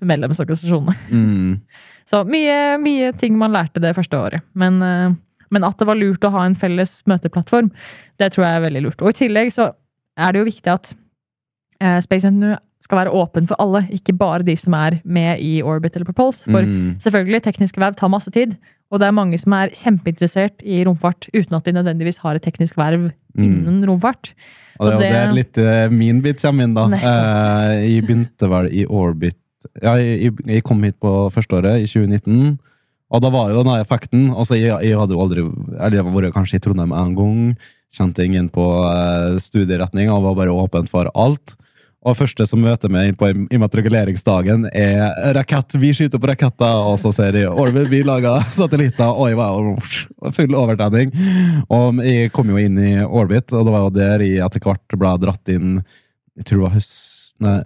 [0.00, 0.94] medlemsorganisasjonene.
[1.10, 1.58] Mm.
[2.10, 4.42] Så mye, mye ting man lærte det første året.
[4.58, 5.12] Men, eh,
[5.50, 7.70] men at det var lurt å ha en felles møteplattform,
[8.18, 9.02] det tror jeg er veldig lurt.
[9.04, 9.70] Og i tillegg så
[10.18, 10.92] er det jo viktig at
[11.80, 15.58] eh, Space NTNU skal være åpen for alle, ikke bare de som er med i
[15.62, 16.46] Orbit eller Propulse.
[16.48, 16.96] For Mm.
[16.98, 18.56] selvfølgelig, tekniske verv tar masse tid,
[18.90, 22.42] og det er mange som er kjempeinteressert i romfart uten at de nødvendigvis har et
[22.42, 23.44] teknisk verv Mm.
[23.44, 24.32] innen romfart.
[24.80, 26.86] Og det, det, og det er litt uh, min bit kommer inn, da.
[26.88, 29.36] Eh, jeg begynte vel i Orbit
[29.82, 32.58] Ja, jeg, jeg- kom hit på førsteåret, i 2019.
[33.10, 35.42] Og da var jo den effekten altså jeg, jeg hadde jo aldri
[35.80, 37.56] Eller jeg var kanskje i Trondheim en gang.
[37.90, 41.56] Kjente ingen på eh, studieretning og var bare åpen for alt.
[42.06, 45.74] Og første som møter meg på im- immatrikuleringsdagen, er rakett.
[45.76, 49.10] Vi skyter på raketter, og så ser de Orbit, vi lager satellitter.
[49.10, 51.10] Og jeg var full overtenning.
[51.68, 54.96] Og jeg kom jo inn i Orbit, og det var jo der jeg etter hvert
[55.02, 55.80] ble dratt inn
[56.38, 57.58] Jeg tror det var høst Nei,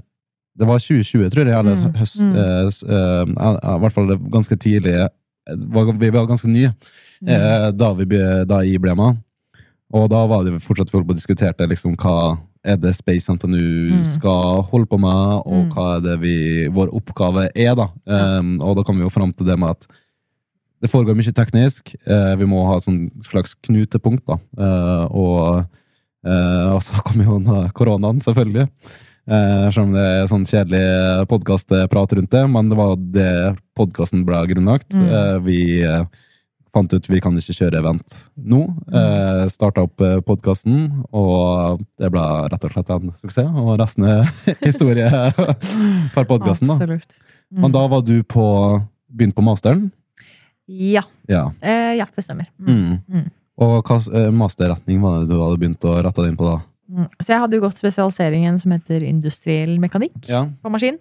[0.59, 1.55] det var 2020, tror jeg.
[1.59, 2.35] Eller Mm, høst mm.
[2.37, 4.95] eh, eh, I hvert fall ganske tidlig.
[4.95, 6.73] eh, Vi var ganske nye
[7.27, 8.05] eh, da, vi,
[8.47, 9.19] da jeg ble med.
[9.95, 14.05] Og da var det fortsatt folk og diskuterte liksom, hva er det Space NTNU Mm.
[14.05, 15.71] skal holde på med, og Mm.
[15.75, 17.75] hva er det vi, vår oppgave er.
[17.77, 17.88] da.
[18.07, 19.87] Um, og da kom vi jo fram til det med at
[20.83, 21.95] det foregår mye teknisk.
[22.07, 24.25] Uh, vi må ha et sånn slags knutepunkt.
[24.27, 24.38] da.
[24.59, 25.67] Uh, og,
[26.27, 27.38] uh, og så kom jo
[27.77, 28.69] koronaen, selvfølgelig.
[29.24, 30.84] Eh, selv om det er sånn kjedelig
[31.30, 33.32] podkastprat rundt det, men det var det
[33.78, 34.92] podkasten ble grunnlagt.
[34.92, 35.06] Mm.
[35.08, 36.04] Eh, vi eh,
[36.74, 38.66] fant ut vi kan ikke kjøre event nå.
[38.68, 38.98] Mm.
[39.00, 43.48] Eh, Starta opp podkasten, og det ble rett og slett en suksess.
[43.48, 44.28] Og resten er
[44.68, 45.08] historie
[46.12, 46.74] for podkasten.
[46.74, 47.16] Absolutt.
[47.48, 47.64] Mm.
[47.64, 48.44] Men da var du på
[49.08, 49.88] begynt på masteren?
[50.68, 51.04] Ja.
[51.30, 51.48] Ja.
[51.64, 52.50] Eh, ja, det stemmer.
[52.60, 52.76] Mm.
[52.76, 53.00] Mm.
[53.08, 53.32] Mm.
[53.64, 53.98] Og hva
[54.34, 56.56] masterretning var det du hadde begynt å rette deg inn på da?
[56.90, 57.07] Mm.
[57.23, 60.44] Så jeg hadde jo gått spesialiseringen som heter industriell mekanikk Ja.
[60.62, 60.99] på maskin.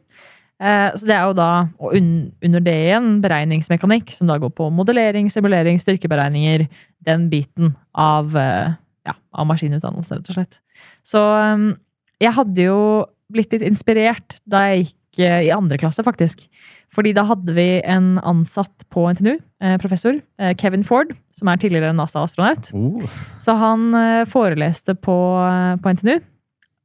[0.61, 4.69] Eh, så det er jo da, og under det igjen, beregningsmekanikk, som da går på
[4.71, 6.67] modellering, simulering, styrkeberegninger,
[7.03, 8.73] den biten av, eh,
[9.05, 10.59] ja, av maskinutdannelse, rett og slett.
[11.03, 11.73] Så um,
[12.21, 16.45] jeg hadde jo blitt litt inspirert da jeg gikk i andre klasse, faktisk.
[16.93, 21.57] Fordi da hadde vi en ansatt på NTNU, eh, professor, eh, Kevin Ford, som er
[21.61, 22.69] tidligere NASA-astronaut.
[22.73, 23.01] Oh.
[23.41, 26.19] Så han eh, foreleste på, eh, på NTNU,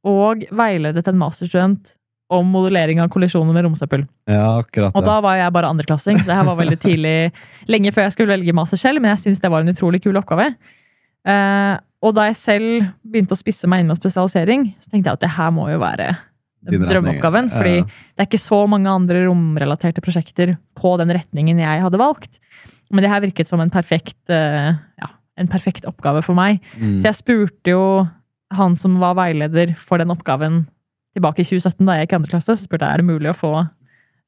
[0.09, 1.95] og veiledet en masterstudent
[2.29, 4.05] om modellering av kollisjoner med romsøppel.
[4.29, 4.97] Ja, akkurat det.
[4.97, 7.15] Og da var jeg bare andreklassing, så jeg var veldig tidlig,
[7.69, 10.17] lenge før jeg skulle velge master selv, men jeg syntes det var en utrolig kul
[10.21, 10.51] oppgave.
[11.25, 15.19] Eh, og da jeg selv begynte å spisse meg inn mot spesialisering, så tenkte jeg
[15.19, 16.13] at det her må jo være
[16.67, 17.49] drømmeoppgaven.
[17.53, 17.85] Fordi ja.
[17.87, 22.39] det er ikke så mange andre romrelaterte prosjekter på den retningen jeg hadde valgt.
[22.89, 26.63] Men det her virket som en perfekt, eh, ja, en perfekt oppgave for meg.
[26.79, 26.97] Mm.
[26.99, 27.83] Så jeg spurte jo
[28.55, 30.63] han som var veileder for den oppgaven
[31.13, 33.31] tilbake i 2017, da jeg gikk i andre klasse, så spurte jeg er det mulig
[33.31, 33.53] å få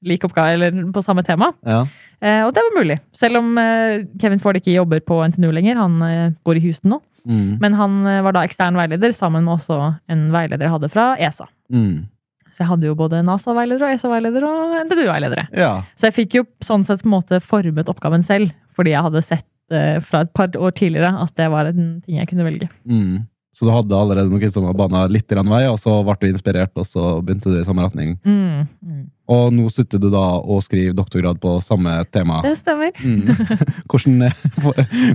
[0.05, 1.51] lik oppgave eller på samme tema.
[1.65, 1.83] Ja.
[2.21, 2.97] Eh, og det var mulig.
[3.17, 5.77] Selv om eh, Kevin Ford ikke jobber på NTNU lenger.
[5.77, 7.01] Han eh, bor i Houston nå.
[7.29, 7.59] Mm.
[7.61, 9.77] Men han eh, var da ekstern veileder, sammen med også
[10.11, 11.45] en veileder jeg hadde fra ESA.
[11.73, 12.07] Mm.
[12.51, 15.47] Så jeg hadde jo både NASA-veileder og ESA-veileder og NTNU-veiledere.
[15.55, 15.73] Ja.
[15.95, 19.21] Så jeg fikk jo sånn sett på en måte formet oppgaven selv, fordi jeg hadde
[19.23, 22.67] sett eh, fra et par år tidligere at det var en ting jeg kunne velge.
[22.83, 23.21] Mm.
[23.51, 26.29] Så du hadde allerede noen som var bana litt grann vei, og så ble du
[26.29, 28.13] inspirert, og så begynte du i samme retning.
[28.23, 29.01] Mm, mm.
[29.31, 32.39] Og nå slutter du da å skrive doktorgrad på samme tema.
[32.45, 32.95] Det stemmer.
[32.99, 33.27] Mm.
[33.91, 34.31] Hvordan,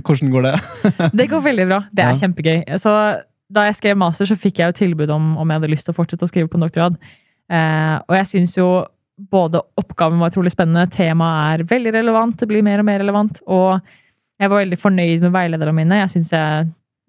[0.05, 0.53] hvordan går det?
[1.21, 1.79] Det går veldig bra.
[1.91, 2.19] Det er Ja.
[2.21, 2.61] kjempegøy.
[2.81, 2.93] Så
[3.49, 5.93] da jeg skrev master, så fikk jeg jo tilbud om om jeg hadde lyst til
[5.95, 6.97] å fortsette å skrive på en doktorgrad.
[7.49, 8.67] Eh, og jeg syns jo
[9.31, 13.39] både oppgaven var utrolig spennende, temaet er veldig relevant, det blir mer og mer relevant,
[13.47, 13.79] og
[14.37, 15.97] jeg var veldig fornøyd med veilederne mine.
[16.03, 16.67] Jeg synes jeg,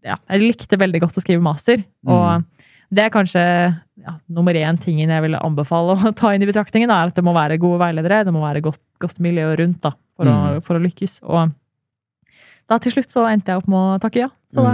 [0.09, 2.47] ja, jeg likte veldig godt å skrive master, og
[2.89, 6.89] det er kanskje ja, nummer én tingen jeg ville anbefale å ta inn i betraktningen,
[6.89, 9.93] er at det må være gode veiledere, det må være godt, godt miljø rundt da,
[10.17, 10.63] for, å, Mm.
[10.65, 11.19] for å lykkes.
[11.29, 11.53] Og
[12.69, 14.31] da til slutt så endte jeg opp med å takke ja.
[14.53, 14.73] Så da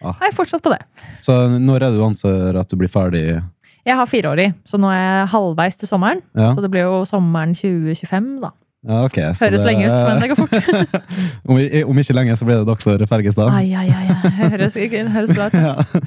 [0.00, 0.14] Ah.
[0.22, 0.80] er jeg fortsatt på det.
[1.20, 3.42] Så når er det du anser at du blir ferdig?
[3.86, 6.20] Jeg har fireårig, så nå er jeg halvveis til sommeren.
[6.36, 8.50] Ja, Så det blir jo sommeren 2025, da.
[8.88, 9.18] ja ok.
[9.36, 11.00] så Høres det- lenge ut, men det går fort.
[11.48, 13.48] om, i- om ikke lenge så blir det dagsår Fergestad.
[13.52, 14.30] Ai, ai, ai.
[14.50, 15.52] Høres, høres bra ut.
[15.66, 16.00] Ja.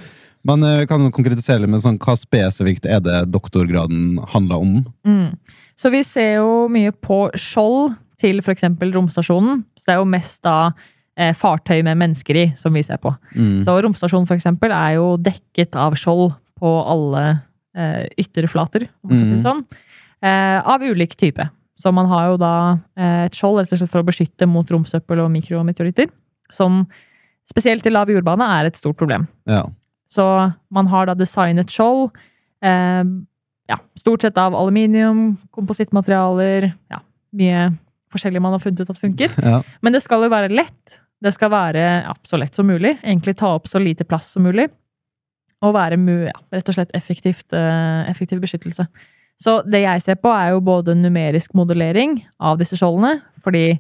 [0.45, 4.73] Men vi kan konkretisere litt med sånn, hva spesifikt er det doktorgraden handler om?
[5.07, 5.38] Mm.
[5.79, 8.65] Så vi ser jo mye på skjold til f.eks.
[8.91, 9.63] romstasjonen.
[9.79, 10.57] Så det er jo mest da
[11.15, 13.13] eh, fartøy med mennesker i som vi ser på.
[13.38, 13.62] Mm.
[13.63, 17.23] Så romstasjonen eksempel, er jo dekket av skjold på alle
[17.73, 19.63] ytterflater, om man kan si det sånn.
[20.23, 21.49] Eh, av ulik type.
[21.75, 22.53] Så man har jo da
[22.95, 26.07] eh, et skjold rett og slett for å beskytte mot romsøppel og mikrometeoritter.
[26.53, 26.86] Som
[27.49, 29.25] spesielt i lav jordbane er et stort problem.
[29.49, 29.65] Ja.
[30.07, 30.25] Så
[30.71, 32.13] man har da designet skjold.
[32.63, 33.03] Eh,
[33.67, 37.01] ja, stort sett av aluminium, komposittmaterialer, ja,
[37.36, 37.71] mye
[38.13, 39.33] forskjellig man har funnet ut at funker.
[39.43, 39.59] Ja.
[39.81, 41.01] Men det skal jo være lett.
[41.23, 42.95] Det skal være ja, så lett som mulig.
[43.01, 44.69] Egentlig ta opp så lite plass som mulig.
[45.63, 45.97] Og være
[46.28, 48.88] ja, rett og slett effektivt, eh, effektiv beskyttelse.
[49.39, 53.80] Så det jeg ser på, er jo både numerisk modellering av disse skjoldene, fordi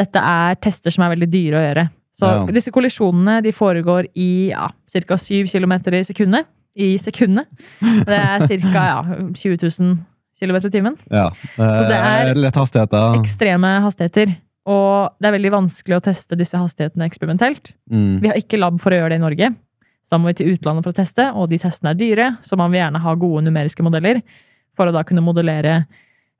[0.00, 1.84] dette er tester som er veldig dyre å gjøre.
[2.14, 2.46] Så Ja.
[2.46, 4.68] disse kollisjonene de foregår i ja,
[5.06, 5.16] ca.
[5.18, 6.46] 7 km i sekundet.
[6.76, 7.46] I sekundet.
[8.06, 8.82] Det er ca.
[8.82, 9.02] Ja,
[9.34, 9.98] 20 000
[10.40, 10.96] km i timen.
[11.10, 11.30] ja.
[11.56, 13.20] Så det er lett hastigheter.
[13.20, 14.36] Ekstreme hastigheter.
[14.66, 17.74] Og det er veldig vanskelig å teste disse hastighetene eksperimentelt.
[17.90, 18.20] Mm.
[18.22, 19.50] Vi har ikke lab for å gjøre det i Norge.
[20.04, 22.56] Så da må vi til utlandet for å teste, og de testene er dyre, så
[22.60, 24.20] man vil gjerne ha gode numeriske modeller
[24.76, 25.86] for å da kunne modellere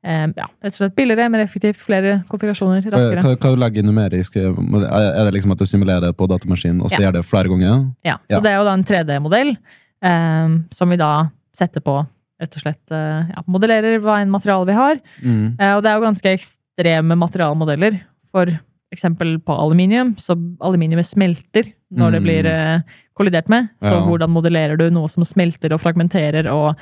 [0.04, 3.22] eh, ja, rett og slett billigere, mer effektivt, flere konfigurasjoner raskere.
[3.24, 6.82] hva hva du legger i numerisk Er det liksom at du simulerer det på datamaskinen
[6.82, 7.06] og så Ja.
[7.08, 7.94] gjør det flere ganger?
[8.04, 8.36] Ja, Ja.
[8.36, 9.56] Så det er jo da en 3D-modell
[10.02, 12.06] eh, som vi da setter på
[12.40, 15.00] rett og slett eh, ja, Modellerer hva enn materiale vi har.
[15.22, 15.56] Mm.
[15.58, 18.00] Eh, og det er jo ganske ekstreme materialmodeller.
[18.34, 18.46] For
[18.92, 22.24] eksempel på aluminium, så aluminiumet smelter når det Mm.
[22.26, 22.80] blir eh,
[23.16, 23.68] kollidert med.
[23.82, 24.00] Så Ja.
[24.06, 26.76] hvordan modellerer du noe som smelter og fragmenterer og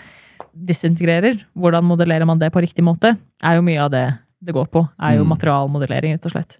[0.56, 1.44] disintegrerer?
[1.56, 3.16] Hvordan modellerer man det på riktig måte?
[3.42, 4.88] Er jo mye av det det går på.
[5.00, 5.28] Er jo Mm.
[5.36, 6.58] materialmodellering, rett og slett.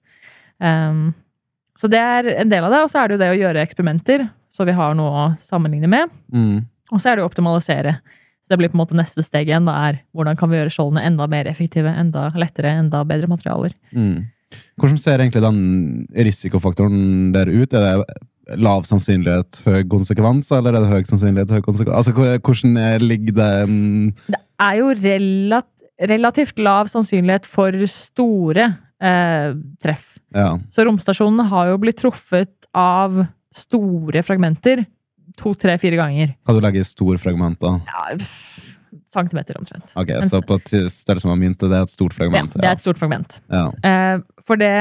[0.61, 1.15] Um,
[1.77, 2.79] så det er en del av det.
[2.85, 5.89] Og så er det jo det å gjøre eksperimenter, så vi har noe å sammenligne
[5.89, 6.09] med.
[6.33, 6.67] Mm.
[6.93, 7.99] Og så er det å optimalisere.
[8.45, 9.65] Så det blir på en måte neste steg igjen.
[9.67, 13.73] Da er hvordan kan vi gjøre skjoldene enda mer effektive, enda lettere, enda bedre materialer.
[13.95, 14.27] Mm.
[14.79, 17.73] Hvordan ser egentlig den risikofaktoren der ut?
[17.75, 18.07] Er det
[18.59, 21.97] lav sannsynlighet, høy konsekvens, eller er det høy sannsynlighet, høy konsekvens?
[21.97, 25.69] Altså, hvordan er- ligger den Det er jo relat
[26.03, 28.65] relativt lav sannsynlighet for store
[29.01, 30.19] eh, treff.
[30.35, 30.57] Ja.
[30.71, 34.87] Så romstasjonene har jo blitt truffet av store fragmenter
[35.37, 36.35] to, tre, fire ganger.
[36.47, 37.79] Kan du legger i store fragmenter?
[37.87, 38.75] Ja, pff,
[39.13, 39.93] centimeter omtrent.
[39.97, 42.55] Ok, Så på størrelse med som mynte, det er et stort Ja, fragment?
[42.57, 43.41] det er et stort fragment.
[43.51, 43.67] Ja.
[43.85, 44.73] Eh, for det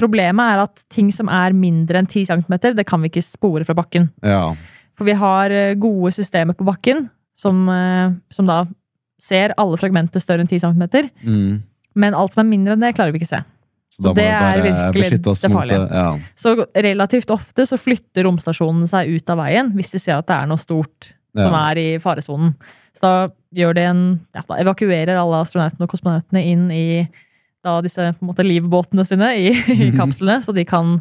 [0.00, 3.66] problemet er at ting som er mindre enn 10 cm, det kan vi ikke spore
[3.68, 4.10] fra bakken.
[4.26, 4.50] ja.
[5.00, 8.66] For vi har eh, gode systemer på bakken som, eh, som da
[9.20, 11.08] ser alle fragmenter større enn 10 cm.
[11.24, 11.62] Mm.
[11.96, 13.40] Men alt som er mindre enn det, klarer vi ikke se.
[13.90, 15.86] Så da det er virkelig det farlige.
[15.88, 16.10] Ja.
[16.38, 20.36] Så relativt ofte så flytter romstasjonen seg ut av veien hvis de ser at det
[20.36, 22.52] er noe stort som er i faresonen.
[22.94, 23.14] Så da
[23.54, 26.86] gjør de en ja, Da evakuerer alle astronautene og kosmonautene inn i
[27.64, 30.96] da disse på en måte, livbåtene sine i, i kapslene, så de kan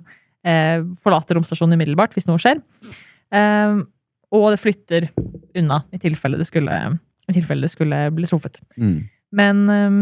[0.45, 2.59] eh, forlate romstasjonen umiddelbart hvis noe skjer.
[3.31, 3.79] Eh,
[4.35, 5.07] og det flytter
[5.57, 6.75] unna i tilfelle det skulle,
[7.29, 8.59] i tilfelle det skulle bli truffet.
[8.77, 8.97] Mm.
[9.39, 9.99] Men eh,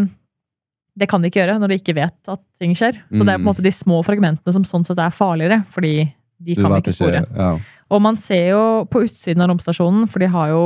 [0.98, 2.96] det kan de ikke gjøre når de ikke vet at ting skjer.
[3.14, 3.52] Så det er på en Mm.
[3.52, 6.08] måte de små fragmentene som sånn sett er farligere, fordi
[6.42, 7.22] de kan ikke spore.
[7.38, 7.52] Ja.
[7.94, 10.64] Og man ser jo på utsiden av romstasjonen, for de har jo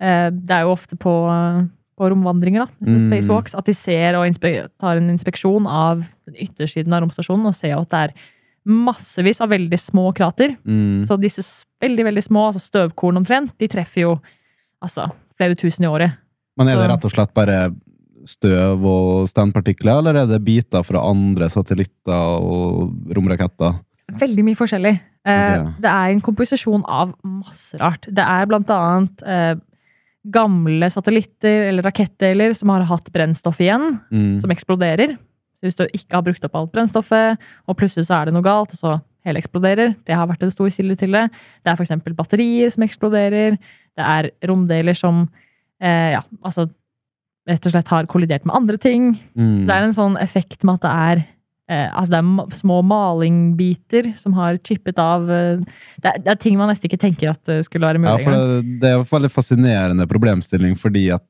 [0.00, 1.12] eh, Det er jo ofte på,
[1.98, 3.00] på romvandringer, da, Mm.
[3.04, 4.40] spacewalks, at de ser og
[4.78, 8.14] tar en inspeksjon av den yttersiden av romstasjonen og ser at det er
[8.68, 10.56] massevis av veldig små krater.
[10.66, 11.04] Mm.
[11.08, 11.42] Så disse
[11.82, 14.14] veldig, veldig små, altså støvkorn omtrent, de treffer jo
[14.84, 16.16] altså flere tusen i året.
[16.58, 17.58] Men er det rett og slett bare
[18.28, 23.78] støv og standpartikler, eller er det biter fra andre satellitter og romraketter?
[24.18, 24.94] Veldig mye forskjellig.
[25.28, 25.64] Okay.
[25.84, 28.06] Det er en komposisjon av masse rart.
[28.08, 29.54] Det er blant annet eh,
[30.26, 34.40] gamle satellitter eller rakettdeler som har hatt brennstoff igjen, Mm.
[34.40, 35.16] som eksploderer.
[35.58, 38.42] Så hvis du ikke har brukt opp alt brennstoffet, og plutselig så er det noe
[38.42, 41.30] galt, og så hele eksploderer, det har vært en stor kilde til det.
[41.64, 42.14] Det er f.eks.
[42.14, 43.58] batterier som eksploderer.
[43.96, 45.28] Det er romdeler som
[45.80, 46.68] eh, ja, altså
[47.48, 49.18] rett og slett har kollidert med andre ting.
[49.36, 49.62] Mm.
[49.62, 51.26] Så det er en sånn effekt med at det er
[51.68, 55.60] eh, altså det er små malingbiter som har chippet av eh,
[56.02, 58.24] det, er, det er ting man nesten ikke tenker at det skulle være Ja, mulig.
[58.24, 61.24] for det, det er en veldig fascinerende problemstilling, fordi at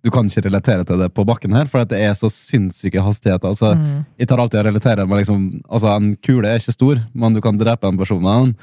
[0.00, 3.50] du kan ikke relatere til det på bakken her, for det er så sinnssyke hastigheter.
[3.52, 4.04] Altså, Mm.
[4.18, 7.40] Jeg tar alltid og relaterer med liksom, altså En kule er ikke stor, men du
[7.44, 8.54] kan drepe en person med den.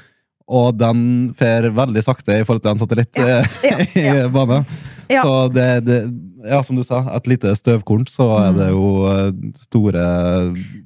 [0.48, 1.00] Og den
[1.38, 4.64] fer veldig sakte i forhold til en satellitt Ja, ja, ja, i bane.
[5.12, 5.22] Ja.
[5.22, 5.98] Så det, det
[6.44, 10.04] Ja, som du sa, et lite støvkorn, så er det jo eh, store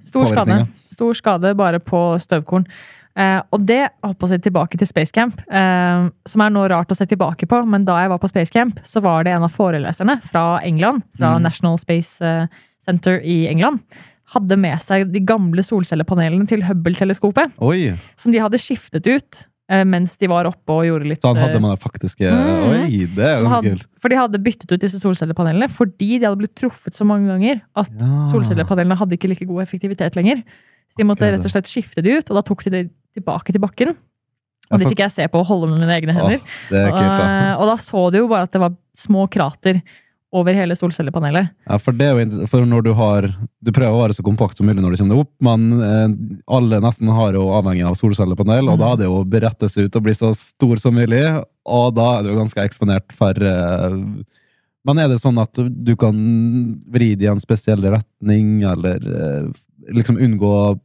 [0.01, 0.59] Stor skade.
[0.88, 2.65] Stor skade bare på støvkorn.
[3.12, 7.05] Eh, og det hoppa seg tilbake til Spacecamp, eh, som er noe rart å se
[7.11, 7.61] tilbake på.
[7.69, 11.35] Men da jeg var på Spacecamp, så var det en av foreleserne fra England, fra
[11.37, 11.43] Mm.
[11.45, 12.47] National Space eh,
[12.81, 13.81] Center i England,
[14.33, 17.53] hadde med seg de gamle solcellepanelene til Hubble-teleskopet,
[18.17, 19.43] som de hadde skiftet ut
[19.89, 22.63] mens de var oppe og gjorde litt Så han eh, hadde man det faktiske Mm.
[22.69, 23.87] Oi, det er ganske kult.
[24.03, 27.63] For de hadde byttet ut disse solcellepanelene fordi de hadde blitt truffet så mange ganger
[27.79, 28.13] at Ja.
[28.31, 30.43] solcellepanelene hadde ikke like god effektivitet lenger.
[30.93, 31.37] Så de måtte okay.
[31.37, 32.83] rett og slett skifte de ut, og da tok de det
[33.17, 33.95] tilbake til bakken.
[34.73, 36.41] Og det fikk jeg se på og holde med mine egne hender.
[36.41, 37.27] Åh, kult, da.
[37.57, 39.83] og, og da så du jo bare at det var små krater
[40.33, 41.51] over hele solcellepanelet.
[41.68, 43.27] Ja, for, det er jo, for når du har
[43.61, 46.14] Du prøver å være så kompakt som mulig når du kommer deg opp, men eh,
[46.57, 48.83] alle nesten har jo avhengig av solcellepanel, og Mm.
[48.83, 51.21] da er det jo å brettes ut og bli så stor som mulig,
[51.68, 53.99] og da er du ganske eksponert for eh,
[54.85, 56.16] Men er det sånn at du kan
[56.90, 59.53] vri det i en spesiell retning, eller eh,
[59.95, 60.81] liksom unngå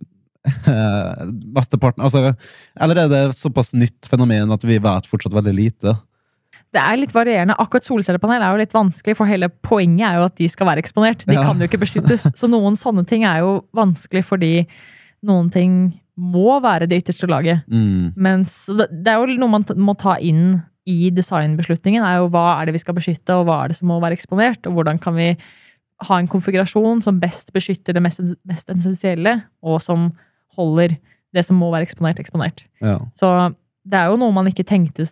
[0.67, 1.23] eh,
[1.55, 2.35] mesteparten altså,
[2.79, 5.95] Eller er det såpass nytt fenomen at vi vet fortsatt veldig lite?
[6.75, 7.55] Det er litt varierende.
[7.57, 10.81] Akkurat solcellepanel er jo litt vanskelig, for hele poenget er jo at de skal være
[10.83, 11.23] eksponert.
[11.25, 11.43] De Ja.
[11.47, 12.27] kan jo ikke beskyttes.
[12.39, 14.67] Så noen sånne ting er jo vanskelig fordi
[15.25, 15.77] noen ting
[16.17, 17.63] må være det ytterste laget.
[17.71, 18.13] Mm.
[18.17, 22.03] Mens det det er jo noe man må ta inn i designbeslutningen.
[22.03, 24.15] er jo Hva er det vi skal beskytte, og hva er det som må være
[24.17, 24.65] eksponert?
[24.67, 25.35] Og hvordan kan vi
[26.07, 30.11] ha en konfigurasjon som best beskytter det mest, mest essensielle, og som
[30.57, 30.97] holder
[31.33, 32.65] det som må være eksponert, eksponert.
[32.81, 32.99] Ja.
[33.13, 33.53] Så
[33.85, 35.05] det er jo noe man ikke tenkte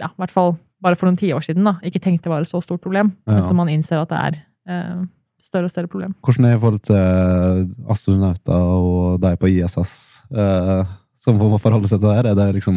[0.00, 2.60] ja, i hvert fall bare for noen tiår siden, da, ikke tenkte var et så
[2.64, 3.12] stort problem.
[3.28, 3.38] Ja.
[3.38, 4.38] Men som man innser at det er
[4.70, 5.02] eh,
[5.40, 6.14] større og større problem.
[6.24, 9.92] Hvordan er det i forhold til astronauter og deg på ISS,
[10.32, 10.82] eh,
[11.20, 12.28] som må forholde seg til det her?
[12.30, 12.76] Er det liksom,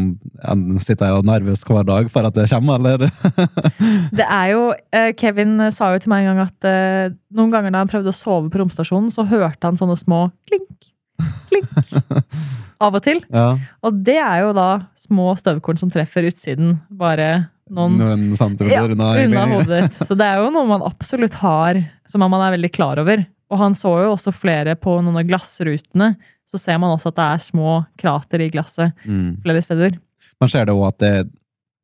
[0.84, 3.08] Sitter jeg og er nervøs hver dag for at det kommer, eller?
[4.20, 7.72] Det er jo, eh, Kevin sa jo til meg en gang at eh, noen ganger
[7.72, 10.92] da han prøvde å sove på romstasjonen, så hørte han sånne små klink,
[11.52, 11.72] klink
[12.84, 13.24] av og til.
[13.32, 17.30] ja, Og det er jo da små støvkorn som treffer utsiden bare
[17.74, 19.12] noen noen centimeter ja, unna?
[19.26, 19.98] unna hodet ditt.
[20.08, 23.26] Så det er jo noe man absolutt har, som man er veldig klar over.
[23.54, 26.14] Og han så jo også flere på noen av glassrutene.
[26.50, 29.42] Så ser man også at det er små krater i glasset Mm.
[29.44, 30.00] flere steder.
[30.42, 31.28] Man ser det òg at det er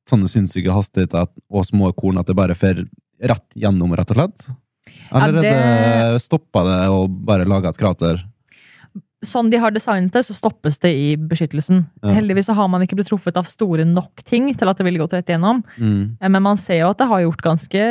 [0.10, 2.82] sånne sinnssyke hastigheter og små korn at det bare fer
[3.22, 4.50] rett gjennom, rett og slett?
[5.14, 8.24] Eller Ja, er det stoppa det å bare lage et krater?
[9.26, 11.82] Sånn de har designet det, så stoppes det i beskyttelsen.
[12.04, 12.14] Ja.
[12.16, 15.02] Heldigvis så har man ikke blitt truffet av store nok ting til at det ville
[15.02, 15.60] gått rett igjennom.
[15.76, 16.18] Mm.
[16.22, 17.84] Eh, Men man ser jo at det har gjort ganske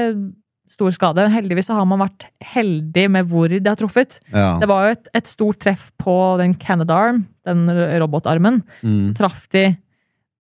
[0.69, 1.27] stor skade.
[1.33, 4.19] Heldigvis så har man vært heldig med hvor det har truffet.
[4.33, 4.59] Ja.
[4.61, 7.69] Det var jo et, et stort treff på den Canadarm, den
[8.01, 8.63] robotarmen.
[8.81, 9.15] Mm.
[9.17, 9.71] Traff de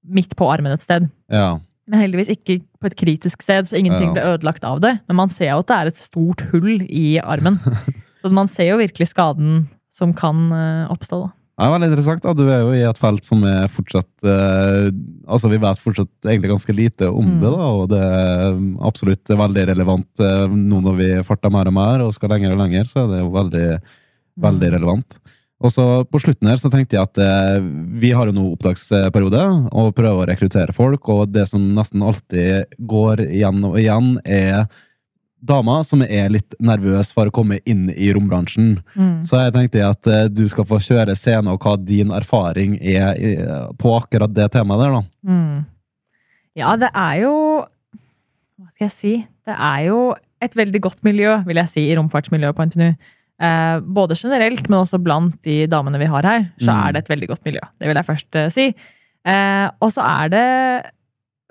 [0.08, 1.10] midt på armen et sted.
[1.32, 1.58] ja.
[1.88, 4.90] Men heldigvis ikke på et kritisk sted, så ingenting ble ødelagt av det.
[5.08, 7.56] Men man ser jo at det er et stort hull i armen.
[8.20, 9.62] så man ser jo virkelig skaden
[9.98, 11.18] som kan eh, oppstå.
[11.26, 11.32] da.
[11.58, 12.22] Det er veldig interessant.
[12.22, 12.32] da.
[12.38, 14.90] Du er jo i et felt som er fortsatt eh,
[15.26, 17.40] Altså, vi vet fortsatt egentlig ganske lite om Mm.
[17.42, 21.74] det, da, og det er absolutt veldig relevant eh, nå når vi farter mer og
[21.76, 23.66] mer og skal lenger og lenger, så er det jo veldig,
[24.46, 25.18] veldig relevant.
[25.58, 27.58] Og så På slutten her så tenkte jeg at eh,
[27.98, 29.42] vi har jo nå opptaksperiode
[29.74, 34.68] og prøver å rekruttere folk, og det som nesten alltid går igjen og igjen, er
[35.40, 38.78] damer som er litt nervøs for å komme inn i rombransjen.
[38.98, 39.24] Mm.
[39.28, 43.12] Så jeg tenkte at eh, du skal få kjøre scenen og hva din erfaring er
[43.18, 43.34] i,
[43.78, 45.02] på akkurat det temaet der, da.
[45.30, 45.60] Mm.
[46.58, 47.34] Ja, det er jo
[48.58, 49.12] Hva skal jeg si?
[49.46, 50.00] Det er jo
[50.42, 52.88] et veldig godt miljø, vil jeg si, i romfartsmiljøet på NTNU.
[53.38, 56.80] Eh, både generelt, men også blant de damene vi har her, så Mm.
[56.88, 57.60] er det et veldig godt miljø.
[57.78, 58.66] Det vil jeg først eh, si.
[59.26, 60.46] Eh, og så er det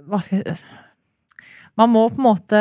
[0.08, 0.58] Hva skal jeg
[1.78, 2.60] Man må på en måte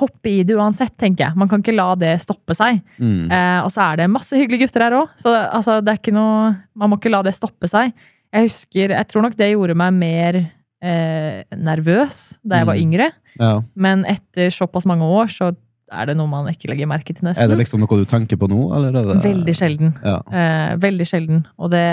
[0.00, 1.36] hoppe i det uansett, tenker jeg.
[1.36, 2.78] Man kan ikke la det stoppe seg.
[2.98, 3.26] Mm.
[3.30, 6.14] Eh, og så er det masse hyggelige gutter her òg, så altså, det er ikke
[6.16, 7.92] noe Man må ikke la det stoppe seg.
[8.34, 10.38] Jeg husker, jeg tror nok det gjorde meg mer
[10.84, 12.82] eh, nervøs da jeg var Mm.
[12.82, 13.10] yngre,
[13.40, 13.60] Ja.
[13.76, 15.52] men etter såpass mange år så
[15.92, 17.44] er det noe man ikke legger merke til, nesten.
[17.44, 19.94] Er det liksom noe du tenker på nå, eller det Veldig sjelden.
[20.02, 20.18] Ja.
[20.32, 21.44] Eh, veldig sjelden.
[21.58, 21.84] Og det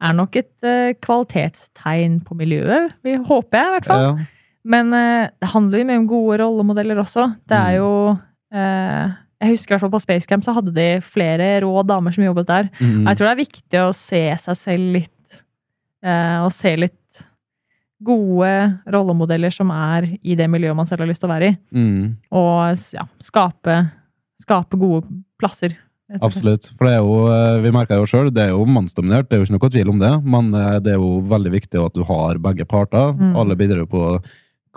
[0.00, 4.02] er nok et eh, kvalitetstegn på miljøet, vi håper jeg i hvert fall.
[4.02, 4.26] Ja.
[4.66, 7.28] Men eh, det handler jo mye om gode rollemodeller også.
[7.46, 7.78] Det er Mm.
[7.78, 8.18] jo
[8.58, 12.24] eh, Jeg husker i hvert fall på Spacecamp så hadde de flere rå damer som
[12.24, 12.70] jobbet der.
[12.80, 13.04] Mm.
[13.06, 15.42] Jeg tror det er viktig å se seg selv litt
[16.02, 17.22] eh, Og se litt
[18.06, 18.50] gode
[18.92, 21.56] rollemodeller som er i det miljøet man selv har lyst til å være i.
[21.72, 22.16] Mm.
[22.36, 23.76] Og ja, skape,
[24.40, 25.06] skape gode
[25.40, 25.76] plasser.
[26.22, 26.68] Absolutt.
[26.76, 29.40] For det er jo, eh, vi merker jo sjøl, det er jo mannsdominert, det er
[29.40, 30.12] jo ikke noe tvil om det.
[30.28, 33.14] Men eh, det er jo veldig viktig at du har begge parter.
[33.16, 33.32] Mm.
[33.40, 34.04] Alle bidrar jo på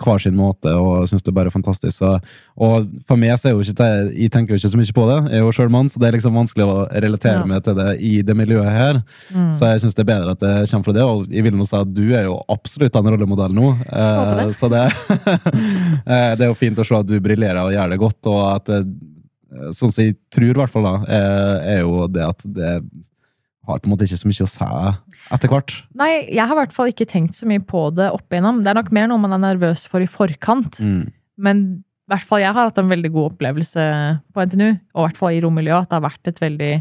[0.00, 1.96] hver sin måte, og syns det er bare fantastisk.
[2.00, 2.12] Så,
[2.60, 5.06] og for meg så er jo ikke det, jeg tenker jo ikke så mye på
[5.10, 5.18] det.
[5.32, 7.48] Jeg er jo sjøl mann, så det er liksom vanskelig å relatere Ja.
[7.50, 9.02] meg til det i det miljøet her.
[9.34, 9.50] Mm.
[9.56, 11.68] Så jeg syns det er bedre at det kommer fra det, og jeg vil nå
[11.68, 13.70] si at du er jo absolutt en rollemodell nå.
[13.90, 14.48] Eh, det.
[14.56, 14.84] så det,
[16.06, 18.42] eh, det er jo fint å se at du briljerer og gjør det godt, og
[18.56, 18.82] at det,
[19.74, 22.68] Sånn som jeg tror, i hvert fall, da, er, er jo det at det
[23.70, 24.68] har på en måte ikke så mye å si
[25.36, 25.74] etter hvert.
[26.00, 28.60] Nei, jeg har i hvert fall ikke tenkt så mye på det opp igjennom.
[28.64, 30.80] Det er nok mer noe man er nervøs for i forkant.
[30.84, 31.04] Mm.
[31.40, 33.84] Men i hvert fall jeg har hatt en veldig god opplevelse
[34.34, 36.72] på NTNU, og i hvert fall i rommiljøet, at det har vært et veldig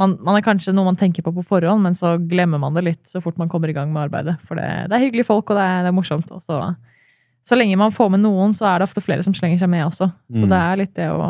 [0.00, 2.84] man, man er kanskje noe man tenker på på forhånd, men så glemmer man det
[2.86, 4.38] litt så fort man kommer i gang med arbeidet.
[4.48, 6.30] For det, det er hyggelige folk, og det er, det er morsomt.
[6.32, 6.56] Også.
[7.44, 9.84] så lenge man får med noen, så er det ofte flere som slenger seg med
[9.90, 10.08] også.
[10.32, 10.48] Så Mm.
[10.54, 11.20] det er litt det å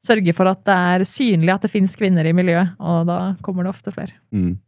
[0.00, 3.66] sørge for at det er synlig at det finnes kvinner i miljøet, og da kommer
[3.66, 4.16] det ofte flere.
[4.32, 4.58] Mm.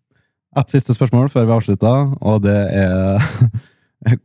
[0.61, 3.23] Et siste spørsmål før vi avslutter, og det er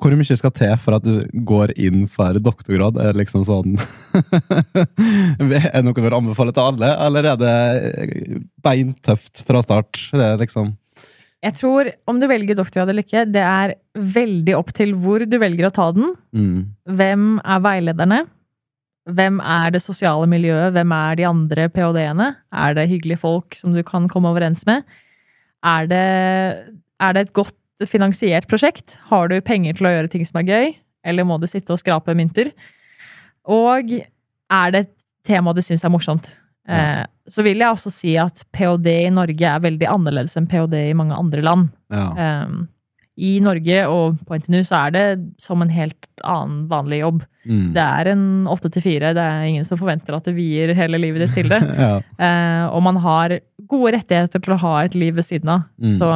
[0.01, 2.97] Hvor mye skal til for at du går inn for doktorgrad?
[2.97, 3.75] Er det liksom sånn
[5.37, 10.01] Er det noe du vil anbefale til alle, eller er det beintøft fra start?
[10.09, 10.71] Det er liksom
[11.45, 13.75] Jeg tror om du velger doktorgrad eller ikke, det er
[14.17, 16.09] veldig opp til hvor du velger å ta den.
[16.33, 16.57] mm.
[16.97, 18.23] Hvem er veilederne?
[19.07, 20.73] Hvem er det sosiale miljøet?
[20.75, 22.31] Hvem er de andre ph.d.-ene?
[22.51, 24.83] Er det hyggelige folk som du kan komme overens med?
[25.65, 26.07] Er det,
[26.99, 28.97] er det et godt finansiert prosjekt?
[29.11, 30.75] Har du penger til å gjøre ting som er gøy?
[31.07, 32.51] Eller må du sitte og skrape mynter?
[33.47, 34.93] Og er det et
[35.27, 36.33] tema du syns er morsomt?
[36.67, 38.91] Eh, så vil jeg også si at ph.d.
[39.07, 40.81] i Norge er veldig annerledes enn ph.d.
[40.89, 41.69] i mange andre land.
[41.93, 42.43] Ja.
[42.43, 42.65] Um,
[43.17, 45.05] I Norge og på NTNU så er det
[45.41, 47.23] som en helt annen vanlig jobb.
[47.49, 47.71] Mm.
[47.73, 49.13] Det er en åtte til fire.
[49.17, 51.61] Det er ingen som forventer at du vier hele livet ditt til det.
[51.83, 51.95] ja.
[52.21, 55.65] Eh, og man har gode rettigheter til å ha et liv ved siden av.
[55.81, 55.95] Mm.
[55.97, 56.11] Så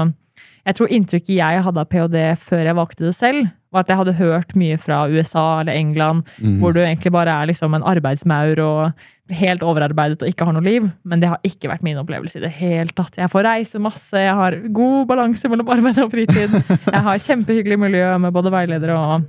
[0.62, 2.22] jeg tror inntrykket jeg hadde av ph.d.
[2.38, 6.28] før jeg valgte det selv, var at jeg hadde hørt mye fra USA eller England,
[6.44, 6.60] Mm.
[6.60, 8.92] hvor du egentlig bare er liksom en arbeidsmaur og
[9.36, 10.88] helt overarbeidet og ikke har noe liv.
[11.08, 13.20] Men det har ikke vært min opplevelse i det hele tatt.
[13.20, 16.58] Jeg får reise masse, jeg har god balanse mellom arbeid og fritid.
[16.92, 19.28] Jeg har kjempehyggelig miljø med både veiledere og,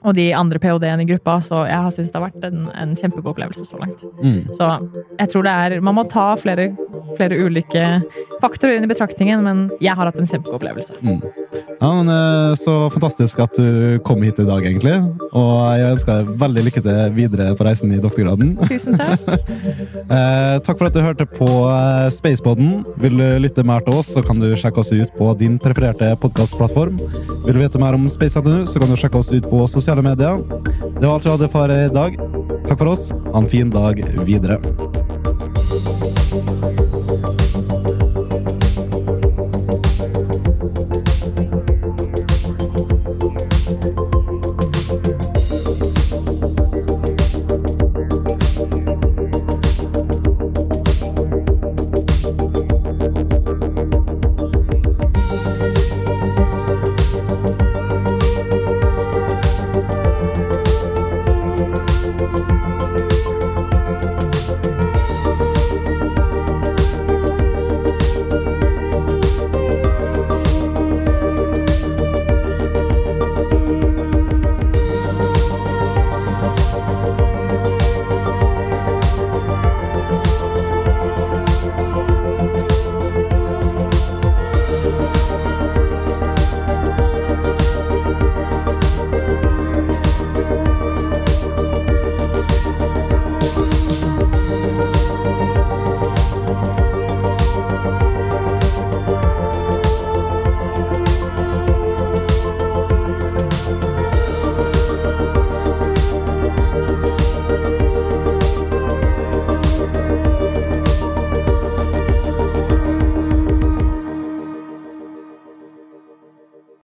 [0.00, 2.96] og de andre ph.d.-ene i gruppa, så jeg har syntes det har vært en, en
[2.96, 4.04] kjempegod opplevelse så langt.
[4.22, 4.50] Mm.
[4.56, 4.68] Så
[5.18, 6.70] jeg tror det er Man må ta flere,
[7.18, 7.86] flere ulike
[8.42, 10.98] faktorer inn i betraktningen, men jeg har hatt en kjempegod opplevelse.
[11.04, 11.39] Mm.
[11.80, 14.96] Ja, men eh, Så fantastisk at du kom hit i dag, egentlig.
[15.30, 18.56] Og jeg ønsker deg veldig lykke til videre på reisen i doktorgraden.
[18.70, 19.28] Tusen takk.
[20.10, 21.46] Eh, takk for at du hørte på
[22.10, 22.80] Spaceboden.
[22.98, 26.10] Vil du lytte mer til oss, så kan du sjekke oss ut på din prefererte
[26.22, 26.98] podkastplattform.
[27.46, 30.02] Vil du vite mer om Space NTNU, så kan du sjekke oss ut på sosiale
[30.02, 30.42] medier.
[30.98, 32.18] Det var alt vi hadde for i dag.
[32.66, 33.10] Takk for oss.
[33.30, 34.58] Ha en fin dag videre.